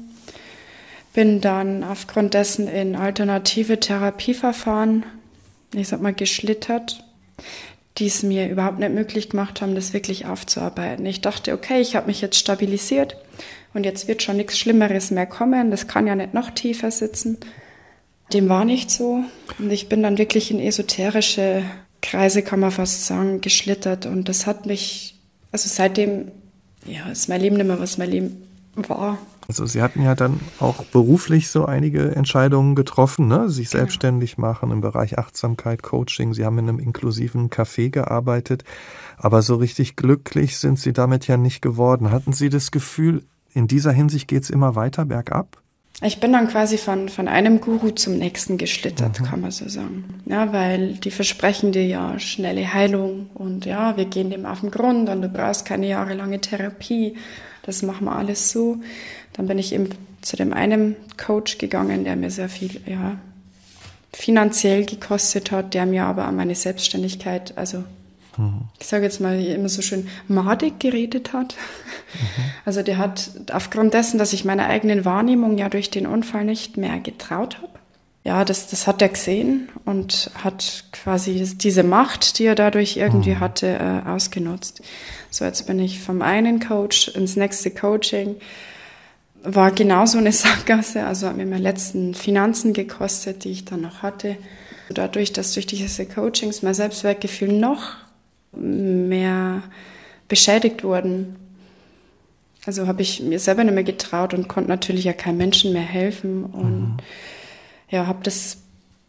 [1.13, 5.05] Bin dann aufgrund dessen in alternative Therapieverfahren,
[5.73, 7.03] ich sag mal, geschlittert,
[7.97, 11.05] die es mir überhaupt nicht möglich gemacht haben, das wirklich aufzuarbeiten.
[11.05, 13.17] Ich dachte, okay, ich habe mich jetzt stabilisiert
[13.73, 15.71] und jetzt wird schon nichts Schlimmeres mehr kommen.
[15.71, 17.37] Das kann ja nicht noch tiefer sitzen.
[18.33, 19.23] Dem war nicht so.
[19.57, 21.63] Und ich bin dann wirklich in esoterische
[22.05, 24.05] Kreise, kann man fast sagen, geschlittert.
[24.05, 25.19] Und das hat mich,
[25.51, 26.31] also seitdem,
[26.85, 28.43] ja, ist mein Leben nicht mehr, was mein Leben
[28.75, 29.17] war.
[29.47, 33.49] Also Sie hatten ja dann auch beruflich so einige Entscheidungen getroffen, ne?
[33.49, 33.81] sich genau.
[33.81, 36.33] selbstständig machen im Bereich Achtsamkeit, Coaching.
[36.33, 38.63] Sie haben in einem inklusiven Café gearbeitet,
[39.17, 42.11] aber so richtig glücklich sind Sie damit ja nicht geworden.
[42.11, 43.23] Hatten Sie das Gefühl,
[43.53, 45.61] in dieser Hinsicht geht es immer weiter bergab?
[46.01, 49.25] Ich bin dann quasi von, von einem Guru zum nächsten geschlittert, mhm.
[49.25, 50.21] kann man so sagen.
[50.25, 54.71] Ja, weil die versprechen dir ja schnelle Heilung und ja, wir gehen dem auf den
[54.71, 57.15] Grund und du brauchst keine jahrelange Therapie.
[57.63, 58.77] Das machen wir alles so.
[59.33, 59.89] Dann bin ich eben
[60.21, 63.17] zu dem einen Coach gegangen, der mir sehr viel, ja,
[64.11, 67.83] finanziell gekostet hat, der mir aber an meine Selbstständigkeit, also
[68.37, 68.61] mhm.
[68.79, 71.55] ich sage jetzt mal immer so schön, madig geredet hat.
[72.13, 72.43] Mhm.
[72.65, 76.77] Also der hat aufgrund dessen, dass ich meiner eigenen Wahrnehmung ja durch den Unfall nicht
[76.77, 77.75] mehr getraut habe,
[78.25, 83.35] ja, das, das hat er gesehen und hat quasi diese Macht, die er dadurch irgendwie
[83.35, 83.39] mhm.
[83.39, 84.81] hatte, äh, ausgenutzt.
[85.29, 88.37] So, jetzt bin ich vom einen Coach ins nächste Coaching.
[89.43, 94.01] War genauso eine Sackgasse, also hat mir meine letzten Finanzen gekostet, die ich dann noch
[94.01, 94.37] hatte.
[94.89, 97.91] Dadurch, dass durch diese Coachings mein Selbstwertgefühl noch
[98.55, 99.63] mehr
[100.27, 101.35] beschädigt wurden.
[102.65, 105.83] Also habe ich mir selber nicht mehr getraut und konnte natürlich ja keinem Menschen mehr
[105.83, 106.97] helfen und mhm
[107.89, 108.57] ja, habe das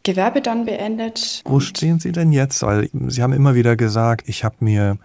[0.03, 1.42] Gewerbe dann beendet.
[1.44, 2.62] Wo stehen Sie denn jetzt?
[2.62, 4.99] Weil Sie haben immer wieder gesagt, ich habe mir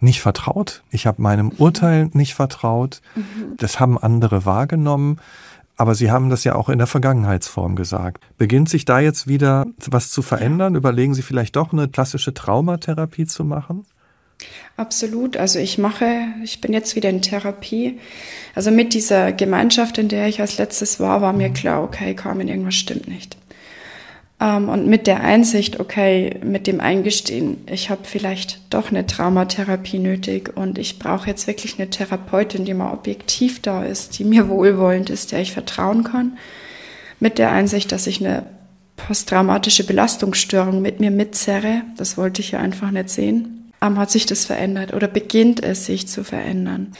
[0.00, 1.50] nicht vertraut, ich habe meinem.
[1.50, 3.02] Urteil nicht vertraut.
[3.14, 3.56] Mhm.
[3.58, 5.18] Das haben andere wahrgenommen.
[5.80, 8.22] Aber Sie haben das ja auch in der Vergangenheitsform gesagt.
[8.36, 10.74] Beginnt sich da jetzt wieder was zu verändern?
[10.74, 13.86] Überlegen Sie vielleicht doch eine klassische Traumatherapie zu machen?
[14.76, 15.38] Absolut.
[15.38, 16.04] Also ich mache,
[16.44, 17.98] ich bin jetzt wieder in Therapie.
[18.54, 22.48] Also mit dieser Gemeinschaft, in der ich als letztes war, war mir klar, okay, Carmen,
[22.48, 23.38] irgendwas stimmt nicht.
[24.40, 29.98] Ähm, und mit der Einsicht, okay, mit dem Eingestehen, ich habe vielleicht doch eine Traumatherapie
[29.98, 34.48] nötig und ich brauche jetzt wirklich eine Therapeutin, die mal objektiv da ist, die mir
[34.48, 36.38] wohlwollend ist, der ich vertrauen kann.
[37.18, 38.46] Mit der Einsicht, dass ich eine
[38.96, 44.44] posttraumatische Belastungsstörung mit mir mitzerre, das wollte ich ja einfach nicht sehen hat sich das
[44.44, 46.92] verändert oder beginnt es sich zu verändern.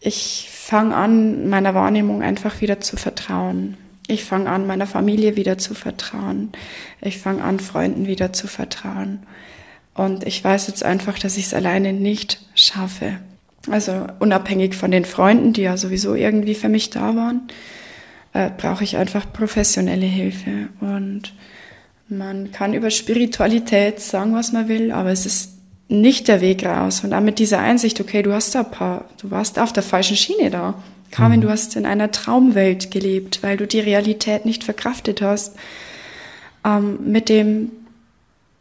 [0.00, 3.76] Ich fange an, meiner Wahrnehmung einfach wieder zu vertrauen.
[4.08, 6.50] Ich fange an, meiner Familie wieder zu vertrauen.
[7.00, 9.20] Ich fange an, Freunden wieder zu vertrauen.
[9.94, 13.18] Und ich weiß jetzt einfach, dass ich es alleine nicht schaffe.
[13.68, 17.48] Also unabhängig von den Freunden, die ja sowieso irgendwie für mich da waren,
[18.32, 20.68] äh, brauche ich einfach professionelle Hilfe.
[20.80, 21.32] Und
[22.08, 25.54] man kann über Spiritualität sagen, was man will, aber es ist
[25.88, 27.02] nicht der Weg raus.
[27.02, 29.82] Und dann mit dieser Einsicht, okay, du hast da ein paar, du warst auf der
[29.82, 30.74] falschen Schiene da.
[31.10, 31.42] Carmen, mhm.
[31.42, 35.56] du hast in einer Traumwelt gelebt, weil du die Realität nicht verkraftet hast.
[36.64, 37.70] Ähm, mit dem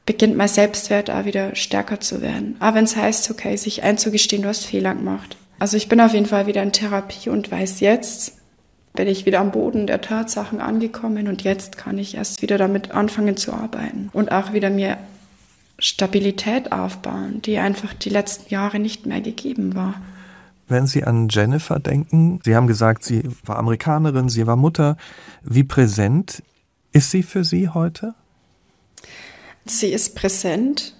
[0.05, 2.55] beginnt mein Selbstwert auch wieder stärker zu werden.
[2.59, 5.37] Aber wenn es heißt, okay, sich einzugestehen, du hast Fehler gemacht.
[5.57, 8.37] Also ich bin auf jeden Fall wieder in Therapie und weiß jetzt,
[8.93, 12.91] bin ich wieder am Boden der Tatsachen angekommen und jetzt kann ich erst wieder damit
[12.91, 14.97] anfangen zu arbeiten und auch wieder mir
[15.79, 19.95] Stabilität aufbauen, die einfach die letzten Jahre nicht mehr gegeben war.
[20.67, 24.97] Wenn Sie an Jennifer denken, Sie haben gesagt, sie war Amerikanerin, sie war Mutter.
[25.43, 26.43] Wie präsent
[26.91, 28.15] ist sie für Sie heute?
[29.65, 30.95] Sie ist präsent,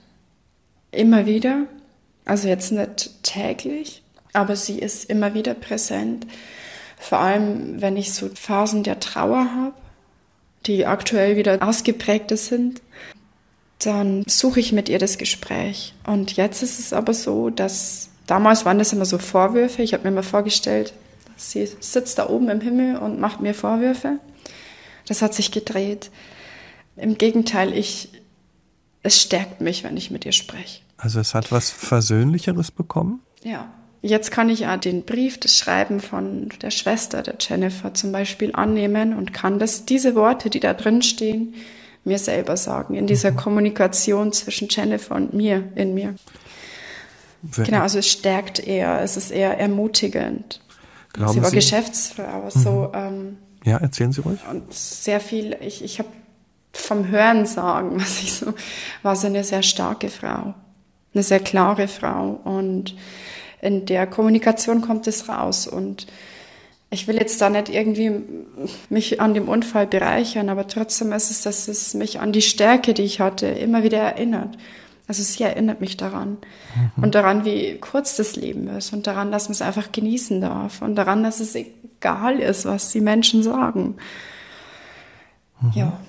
[0.91, 1.63] immer wieder.
[2.26, 4.03] Also jetzt nicht täglich,
[4.34, 6.26] aber sie ist immer wieder präsent.
[6.97, 9.74] Vor allem, wenn ich so Phasen der Trauer habe,
[10.66, 12.82] die aktuell wieder ausgeprägter sind
[13.80, 15.93] dann suche ich mit ihr das Gespräch.
[16.05, 19.82] Und jetzt ist es aber so, dass damals waren das immer so Vorwürfe.
[19.82, 20.93] Ich habe mir mal vorgestellt,
[21.38, 24.19] sie sitzt da oben im Himmel und macht mir Vorwürfe.
[25.07, 26.11] Das hat sich gedreht.
[26.95, 28.09] Im Gegenteil, ich,
[29.03, 30.82] es stärkt mich, wenn ich mit ihr spreche.
[30.97, 33.21] Also es hat was Versöhnlicheres bekommen?
[33.43, 33.67] Ja.
[34.01, 38.51] Jetzt kann ich ja den Brief, das Schreiben von der Schwester der Jennifer zum Beispiel
[38.53, 41.55] annehmen und kann das, diese Worte, die da drin stehen,
[42.03, 43.38] mir selber sagen, in dieser mhm.
[43.38, 46.13] Kommunikation zwischen Jennifer und mir, in mir.
[47.56, 50.62] Genau, also es stärkt eher, es ist eher ermutigend.
[51.14, 51.56] Glauben sie war sie?
[51.56, 52.60] Geschäftsfrau, mhm.
[52.60, 52.91] so.
[52.93, 54.39] Ähm, ja, erzählen Sie ruhig.
[54.50, 56.10] Und sehr viel, ich, ich habe
[56.72, 58.54] vom Hören sagen, was ich so,
[59.02, 60.54] war sie eine sehr starke Frau,
[61.14, 62.96] eine sehr klare Frau und
[63.62, 66.06] in der Kommunikation kommt es raus und
[66.91, 68.22] ich will jetzt da nicht irgendwie
[68.89, 72.93] mich an dem Unfall bereichern, aber trotzdem ist es, dass es mich an die Stärke,
[72.93, 74.56] die ich hatte, immer wieder erinnert.
[75.08, 76.38] Also sie erinnert mich daran
[76.76, 77.03] mhm.
[77.03, 80.82] und daran, wie kurz das Leben ist und daran, dass man es einfach genießen darf
[80.82, 83.95] und daran, dass es egal ist, was die Menschen sagen.
[85.62, 85.72] Mhm.
[85.74, 85.99] Ja.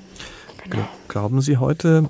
[0.64, 0.88] Genau.
[1.09, 2.09] Glauben Sie heute,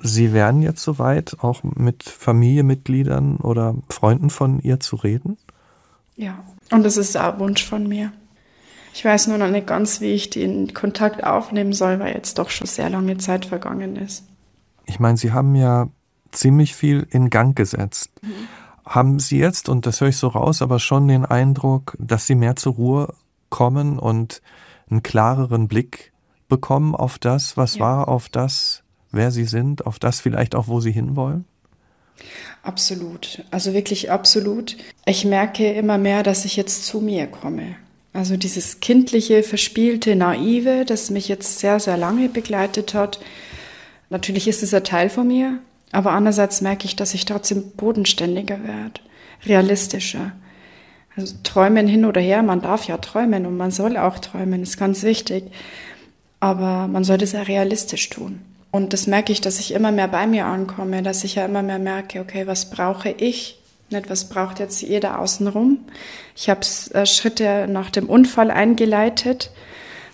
[0.00, 5.36] Sie wären jetzt soweit, auch mit Familienmitgliedern oder Freunden von ihr zu reden?
[6.16, 6.38] Ja,
[6.70, 8.12] und das ist der Wunsch von mir.
[8.94, 12.50] Ich weiß nur noch nicht ganz, wie ich den Kontakt aufnehmen soll, weil jetzt doch
[12.50, 14.24] schon sehr lange Zeit vergangen ist.
[14.86, 15.88] Ich meine, Sie haben ja
[16.32, 18.10] ziemlich viel in Gang gesetzt.
[18.22, 18.48] Mhm.
[18.84, 22.34] Haben Sie jetzt, und das höre ich so raus, aber schon den Eindruck, dass Sie
[22.34, 23.14] mehr zur Ruhe
[23.50, 24.40] kommen und
[24.90, 26.12] einen klareren Blick
[26.48, 27.80] bekommen auf das, was ja.
[27.80, 31.44] war, auf das, wer Sie sind, auf das vielleicht auch, wo Sie hinwollen?
[32.62, 33.44] Absolut.
[33.50, 34.76] Also wirklich absolut.
[35.06, 37.76] Ich merke immer mehr, dass ich jetzt zu mir komme.
[38.12, 43.20] Also dieses kindliche, verspielte, naive, das mich jetzt sehr, sehr lange begleitet hat.
[44.10, 45.60] Natürlich ist es ein Teil von mir,
[45.92, 49.00] aber andererseits merke ich, dass ich trotzdem bodenständiger werde,
[49.46, 50.32] realistischer.
[51.16, 54.78] Also träumen hin oder her, man darf ja träumen und man soll auch träumen, ist
[54.78, 55.44] ganz wichtig.
[56.40, 58.40] Aber man sollte es ja realistisch tun.
[58.70, 61.62] Und das merke ich, dass ich immer mehr bei mir ankomme, dass ich ja immer
[61.62, 63.58] mehr merke, okay, was brauche ich?
[63.90, 65.78] Nicht, was braucht jetzt jeder außenrum?
[66.36, 66.60] Ich habe
[66.92, 69.50] äh, Schritte nach dem Unfall eingeleitet.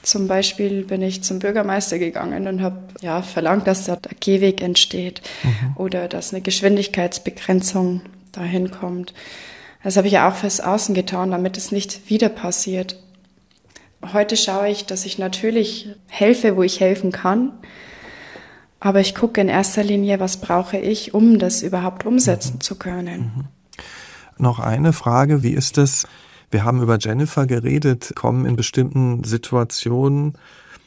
[0.04, 4.60] Zum Beispiel bin ich zum Bürgermeister gegangen und habe ja, verlangt, dass da der Gehweg
[4.60, 5.76] entsteht mhm.
[5.76, 9.14] oder dass eine Geschwindigkeitsbegrenzung dahin kommt.
[9.82, 13.02] Das habe ich ja auch fürs Außen getan, damit es nicht wieder passiert.
[14.12, 17.52] Heute schaue ich, dass ich natürlich helfe, wo ich helfen kann.
[18.80, 22.60] Aber ich gucke in erster Linie, was brauche ich, um das überhaupt umsetzen mhm.
[22.60, 23.20] zu können.
[23.20, 23.44] Mhm.
[24.36, 26.06] Noch eine Frage, wie ist es?
[26.54, 30.38] Wir haben über Jennifer geredet, kommen in bestimmten Situationen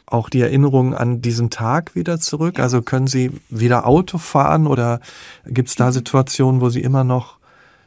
[0.05, 2.57] auch die Erinnerungen an diesen Tag wieder zurück?
[2.57, 2.63] Ja.
[2.63, 5.01] Also können Sie wieder Auto fahren oder
[5.45, 5.91] gibt es da mhm.
[5.91, 7.35] Situationen, wo Sie immer noch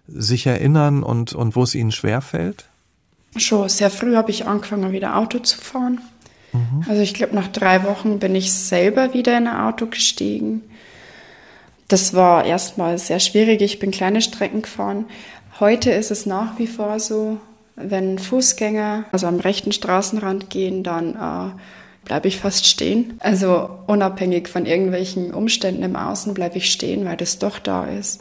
[0.06, 2.66] sich erinnern und, und wo es Ihnen schwerfällt?
[3.36, 6.02] Schon sehr früh habe ich angefangen, wieder Auto zu fahren.
[6.52, 6.84] Mhm.
[6.86, 10.60] Also ich glaube, nach drei Wochen bin ich selber wieder in ein Auto gestiegen.
[11.88, 13.62] Das war erstmal sehr schwierig.
[13.62, 15.06] Ich bin kleine Strecken gefahren.
[15.60, 17.40] Heute ist es nach wie vor so,
[17.82, 21.58] wenn Fußgänger also am rechten Straßenrand gehen, dann äh,
[22.04, 23.18] bleibe ich fast stehen.
[23.20, 28.20] Also unabhängig von irgendwelchen Umständen im Außen bleibe ich stehen, weil das doch da ist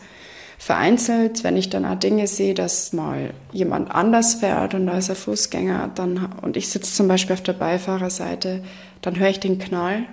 [0.60, 5.10] vereinzelt, wenn ich dann auch Dinge sehe, dass mal jemand anders fährt und da ist
[5.10, 8.62] ein Fußgänger dann, und ich sitze zum Beispiel auf der Beifahrerseite,
[9.02, 10.04] dann höre ich den Knall.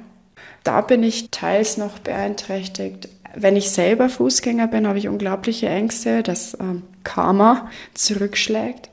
[0.62, 3.08] Da bin ich teils noch beeinträchtigt.
[3.34, 8.88] Wenn ich selber Fußgänger bin, habe ich unglaubliche Ängste, dass ähm, Karma zurückschlägt.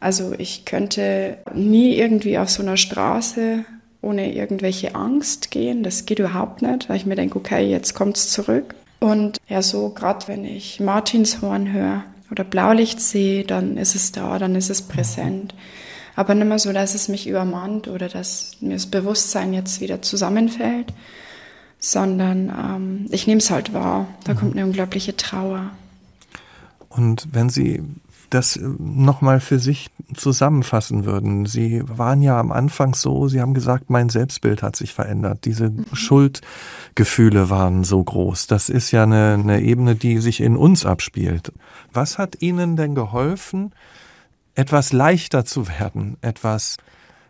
[0.00, 3.64] Also ich könnte nie irgendwie auf so einer Straße
[4.02, 5.82] ohne irgendwelche Angst gehen.
[5.82, 8.74] Das geht überhaupt nicht, weil ich mir denke, okay, jetzt kommt es zurück.
[8.98, 14.38] Und ja, so gerade wenn ich Martinshorn höre oder Blaulicht sehe, dann ist es da,
[14.38, 15.54] dann ist es präsent.
[16.16, 20.02] Aber nicht mehr so, dass es mich übermannt oder dass mir das Bewusstsein jetzt wieder
[20.02, 20.92] zusammenfällt,
[21.78, 24.06] sondern ähm, ich nehme es halt wahr.
[24.24, 24.38] Da mhm.
[24.38, 25.70] kommt eine unglaubliche Trauer.
[26.88, 27.82] Und wenn Sie
[28.30, 31.46] das äh, nochmal für sich zusammenfassen würden.
[31.46, 35.44] Sie waren ja am Anfang so, Sie haben gesagt, mein Selbstbild hat sich verändert.
[35.44, 35.86] Diese mhm.
[35.92, 38.46] Schuldgefühle waren so groß.
[38.46, 41.52] Das ist ja eine, eine Ebene, die sich in uns abspielt.
[41.92, 43.72] Was hat Ihnen denn geholfen,
[44.54, 46.76] etwas leichter zu werden, etwas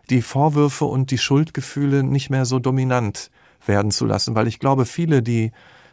[0.09, 3.31] die Vorwürfe und die Schuldgefühle nicht mehr so dominant
[3.67, 4.35] werden zu lassen?
[4.35, 5.53] Weil ich glaube, viele, die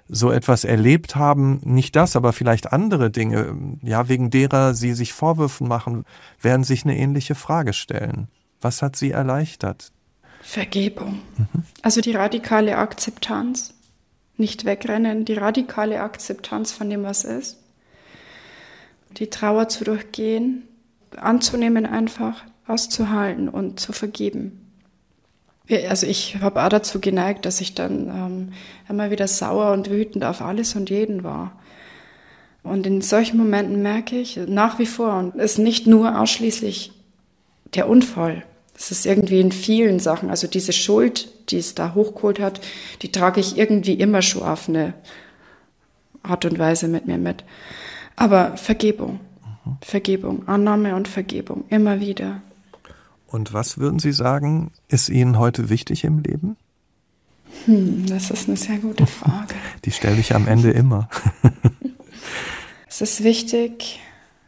[0.09, 5.13] so etwas erlebt haben, nicht das, aber vielleicht andere Dinge, ja, wegen derer sie sich
[5.13, 6.05] Vorwürfen machen,
[6.41, 8.27] werden sich eine ähnliche Frage stellen.
[8.61, 9.91] Was hat sie erleichtert?
[10.41, 11.19] Vergebung.
[11.37, 11.63] Mhm.
[11.81, 13.73] Also die radikale Akzeptanz.
[14.37, 17.57] Nicht wegrennen, die radikale Akzeptanz von dem, was ist.
[19.17, 20.63] Die Trauer zu durchgehen,
[21.15, 24.66] anzunehmen einfach, auszuhalten und zu vergeben.
[25.69, 28.53] Also ich habe auch dazu geneigt, dass ich dann ähm,
[28.87, 31.51] immer wieder sauer und wütend auf alles und jeden war.
[32.63, 36.91] Und in solchen Momenten merke ich nach wie vor, und es ist nicht nur ausschließlich
[37.73, 38.43] der Unfall,
[38.77, 42.61] es ist irgendwie in vielen Sachen, also diese Schuld, die es da hochgeholt hat,
[43.01, 44.93] die trage ich irgendwie immer schon auf eine
[46.21, 47.43] Art und Weise mit mir mit.
[48.15, 49.19] Aber Vergebung,
[49.65, 49.77] mhm.
[49.81, 52.41] Vergebung, Annahme und Vergebung, immer wieder.
[53.27, 56.57] Und was würden Sie sagen, ist Ihnen heute wichtig im Leben?
[57.65, 59.55] Hm, das ist eine sehr gute Frage.
[59.85, 61.09] Die stelle ich am Ende immer.
[62.87, 63.99] es ist wichtig,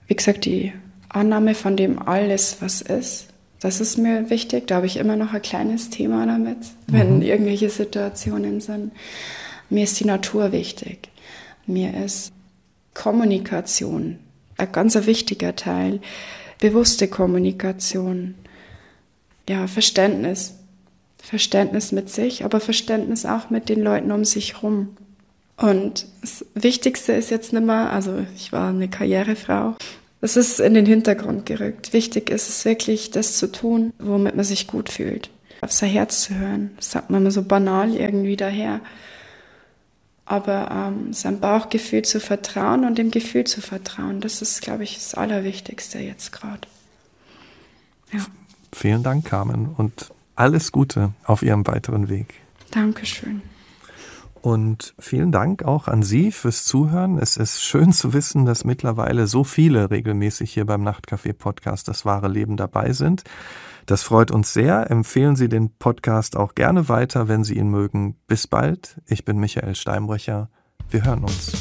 [0.07, 0.73] wie gesagt, die
[1.09, 3.27] Annahme von dem alles, was ist.
[3.59, 4.67] Das ist mir wichtig.
[4.67, 6.57] Da habe ich immer noch ein kleines Thema damit,
[6.87, 7.21] wenn mhm.
[7.21, 8.93] irgendwelche Situationen sind.
[9.69, 11.09] Mir ist die Natur wichtig.
[11.67, 12.31] Mir ist
[12.93, 14.19] Kommunikation
[14.59, 16.01] ein ganz wichtiger Teil.
[16.59, 18.35] Bewusste Kommunikation
[19.49, 20.53] ja, Verständnis.
[21.21, 24.95] Verständnis mit sich, aber Verständnis auch mit den Leuten um sich herum.
[25.57, 29.75] Und das Wichtigste ist jetzt nicht mehr, also ich war eine Karrierefrau,
[30.21, 31.93] das ist in den Hintergrund gerückt.
[31.93, 35.29] Wichtig ist es wirklich, das zu tun, womit man sich gut fühlt.
[35.61, 36.71] Auf sein Herz zu hören.
[36.77, 38.81] Das sagt man immer so banal irgendwie daher.
[40.25, 44.95] Aber ähm, seinem Bauchgefühl zu vertrauen und dem Gefühl zu vertrauen, das ist, glaube ich,
[44.95, 46.67] das Allerwichtigste jetzt gerade.
[48.13, 48.25] Ja.
[48.71, 52.33] Vielen Dank, Carmen, und alles Gute auf Ihrem weiteren Weg.
[52.71, 53.41] Dankeschön.
[54.41, 57.17] Und vielen Dank auch an Sie fürs Zuhören.
[57.17, 62.05] Es ist schön zu wissen, dass mittlerweile so viele regelmäßig hier beim Nachtcafé Podcast Das
[62.05, 63.23] wahre Leben dabei sind.
[63.85, 64.89] Das freut uns sehr.
[64.91, 68.15] Empfehlen Sie den Podcast auch gerne weiter, wenn Sie ihn mögen.
[68.27, 69.01] Bis bald.
[69.07, 70.49] Ich bin Michael Steinbrecher.
[70.89, 71.51] Wir hören uns.